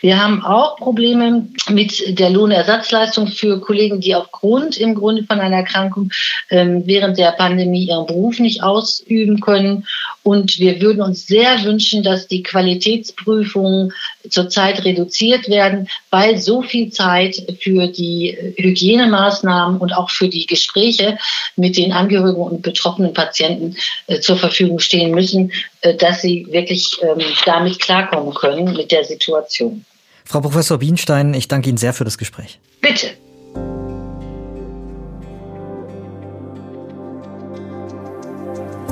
Wir 0.00 0.22
haben 0.22 0.44
auch 0.44 0.76
Probleme 0.76 1.48
mit 1.68 2.18
der 2.18 2.30
Lohnersatzleistung 2.30 3.26
für 3.26 3.60
Kollegen, 3.60 4.00
die 4.00 4.14
aufgrund 4.14 4.76
im 4.76 4.94
Grunde 4.94 5.24
von 5.24 5.40
einer 5.40 5.56
Erkrankung 5.56 6.10
ähm, 6.50 6.82
während 6.86 7.18
der 7.18 7.32
Pandemie 7.32 7.86
ihren 7.88 8.06
Beruf 8.06 8.38
nicht 8.38 8.62
ausüben 8.62 9.40
können. 9.40 9.86
Und 10.22 10.58
wir 10.58 10.80
würden 10.80 11.02
uns 11.02 11.26
sehr 11.26 11.64
wünschen, 11.64 12.02
dass 12.02 12.28
die 12.28 12.42
Qualitätsprüfungen 12.42 13.92
zurzeit 14.30 14.84
reduziert 14.84 15.48
werden, 15.48 15.88
weil 16.10 16.38
so 16.38 16.62
viel 16.62 16.90
Zeit 16.90 17.42
für 17.60 17.88
die 17.88 18.36
Hygienemaßnahmen 18.56 19.78
und 19.78 19.92
auch 19.92 20.10
für 20.10 20.28
die 20.28 20.46
Gespräche 20.46 21.18
mit 21.56 21.76
den 21.76 21.92
Angehörigen 21.92 22.40
und 22.40 22.62
betroffenen 22.62 23.12
Patienten 23.12 23.76
äh, 24.06 24.20
zur 24.20 24.36
Verfügung 24.36 24.78
stehen 24.78 25.12
müssen, 25.12 25.52
äh, 25.82 25.94
dass 25.94 26.22
sie 26.22 26.46
wirklich 26.50 26.98
ähm, 27.02 27.24
damit 27.44 27.80
klarkommen 27.80 28.34
können 28.34 28.74
mit 28.74 28.92
der 28.92 29.04
Situation. 29.04 29.84
Frau 30.24 30.40
Professor 30.40 30.78
Bienstein, 30.78 31.32
ich 31.34 31.48
danke 31.48 31.70
Ihnen 31.70 31.78
sehr 31.78 31.94
für 31.94 32.04
das 32.04 32.18
Gespräch. 32.18 32.58
Bitte. 32.80 33.08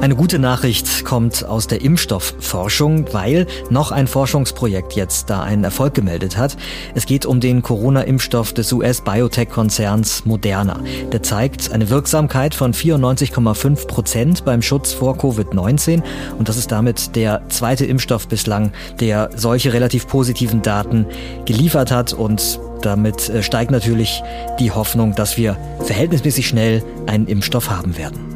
Eine 0.07 0.14
gute 0.14 0.38
Nachricht 0.38 1.05
kommt 1.05 1.45
aus 1.45 1.66
der 1.66 1.83
Impfstoffforschung, 1.83 3.12
weil 3.12 3.49
noch 3.71 3.90
ein 3.90 4.07
Forschungsprojekt 4.07 4.92
jetzt 4.92 5.31
da 5.31 5.42
einen 5.42 5.64
Erfolg 5.64 5.95
gemeldet 5.95 6.37
hat. 6.37 6.57
Es 6.95 7.07
geht 7.07 7.27
um 7.27 7.40
den 7.40 7.61
Corona-Impfstoff 7.61 8.53
des 8.53 8.73
US-Biotech-Konzerns 8.73 10.25
Moderna. 10.25 10.79
Der 11.11 11.25
zeigt 11.25 11.73
eine 11.73 11.90
Wirksamkeit 11.90 12.55
von 12.55 12.73
94,5 12.73 13.88
Prozent 13.88 14.45
beim 14.45 14.62
Schutz 14.62 14.92
vor 14.92 15.16
Covid-19 15.16 16.05
und 16.38 16.49
das 16.49 16.57
ist 16.57 16.71
damit 16.71 17.16
der 17.16 17.42
zweite 17.49 17.85
Impfstoff 17.85 18.29
bislang, 18.29 18.71
der 19.01 19.31
solche 19.35 19.73
relativ 19.73 20.07
positiven 20.07 20.62
Daten 20.62 21.07
geliefert 21.47 21.90
hat 21.90 22.12
und 22.12 22.61
damit 22.81 23.29
äh, 23.29 23.42
steigt 23.42 23.73
natürlich 23.73 24.23
die 24.61 24.71
Hoffnung, 24.71 25.16
dass 25.16 25.37
wir 25.37 25.57
verhältnismäßig 25.81 26.47
schnell 26.47 26.85
einen 27.09 27.27
Impfstoff 27.27 27.71
haben 27.71 27.99
werden. 27.99 28.36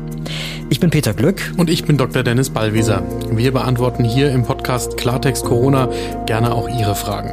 Ich 0.72 0.78
bin 0.78 0.90
Peter 0.90 1.12
Glück. 1.14 1.52
Und 1.56 1.68
ich 1.68 1.84
bin 1.84 1.96
Dr. 1.96 2.22
Dennis 2.22 2.48
Ballwieser. 2.48 3.02
Wir 3.32 3.52
beantworten 3.52 4.04
hier 4.04 4.30
im 4.30 4.44
Podcast 4.44 4.96
Klartext 4.96 5.44
Corona 5.44 5.88
gerne 6.26 6.54
auch 6.54 6.68
Ihre 6.68 6.94
Fragen. 6.94 7.32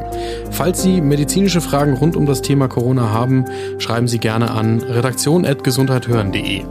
Falls 0.50 0.82
Sie 0.82 1.00
medizinische 1.00 1.60
Fragen 1.60 1.94
rund 1.94 2.16
um 2.16 2.26
das 2.26 2.42
Thema 2.42 2.66
Corona 2.66 3.10
haben, 3.10 3.44
schreiben 3.78 4.08
Sie 4.08 4.18
gerne 4.18 4.50
an 4.50 4.82
redaktion.gesundheithören.de. 4.82 6.64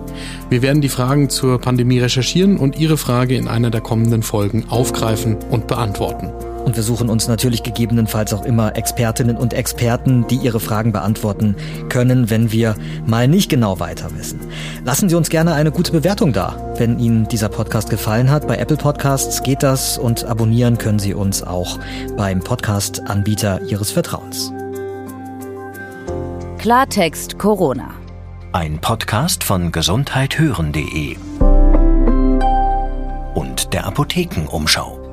Wir 0.50 0.62
werden 0.62 0.82
die 0.82 0.90
Fragen 0.90 1.30
zur 1.30 1.58
Pandemie 1.60 2.00
recherchieren 2.00 2.58
und 2.58 2.78
Ihre 2.78 2.98
Frage 2.98 3.38
in 3.38 3.48
einer 3.48 3.72
der 3.72 3.82
kommenden 3.82 4.22
Folgen 4.22 4.66
aufgreifen 4.68 5.38
und 5.50 5.68
beantworten. 5.68 6.34
Und 6.68 6.76
wir 6.76 6.84
suchen 6.84 7.10
uns 7.10 7.30
natürlich 7.30 7.64
gegebenenfalls 7.64 8.34
auch 8.34 8.44
immer 8.44 8.76
Expertinnen 8.76 9.38
und 9.38 9.54
Experten, 9.54 10.28
die 10.28 10.36
ihre 10.36 10.60
Fragen 10.60 10.92
beantworten 10.92 11.56
können, 11.88 12.30
wenn 12.30 12.52
wir 12.52 12.76
mal 13.06 13.30
nicht 13.30 13.50
genau 13.50 13.80
weiter 13.80 14.10
wissen. 14.18 14.42
Lassen 14.84 15.08
Sie 15.08 15.16
uns 15.16 15.30
gerne 15.30 15.54
eine 15.54 15.72
gute 15.72 15.94
Bewertung 15.94 16.34
da. 16.34 16.74
Wenn 16.76 17.00
Ihnen 17.00 17.26
dieser 17.30 17.48
Podcast 17.48 17.90
gefallen 17.90 18.30
hat, 18.30 18.50
bei 18.50 18.58
Apple 18.58 18.76
Podcasts 18.76 19.44
geht 19.44 19.64
das 19.64 19.98
und 19.98 20.26
abonnieren 20.26 20.78
können 20.78 21.00
Sie 21.00 21.14
uns 21.14 21.42
auch 21.42 21.80
beim 22.18 22.42
Podcast-Anbieter 22.42 23.62
Ihres 23.62 23.92
Vertrauens. 23.92 24.52
Klartext 26.58 27.40
Corona. 27.40 27.92
Ein 28.52 28.82
Podcast 28.82 29.46
von 29.46 29.72
gesundheithören.de 29.72 31.16
und 33.36 33.72
der 33.74 33.86
Apothekenumschau. 33.86 35.07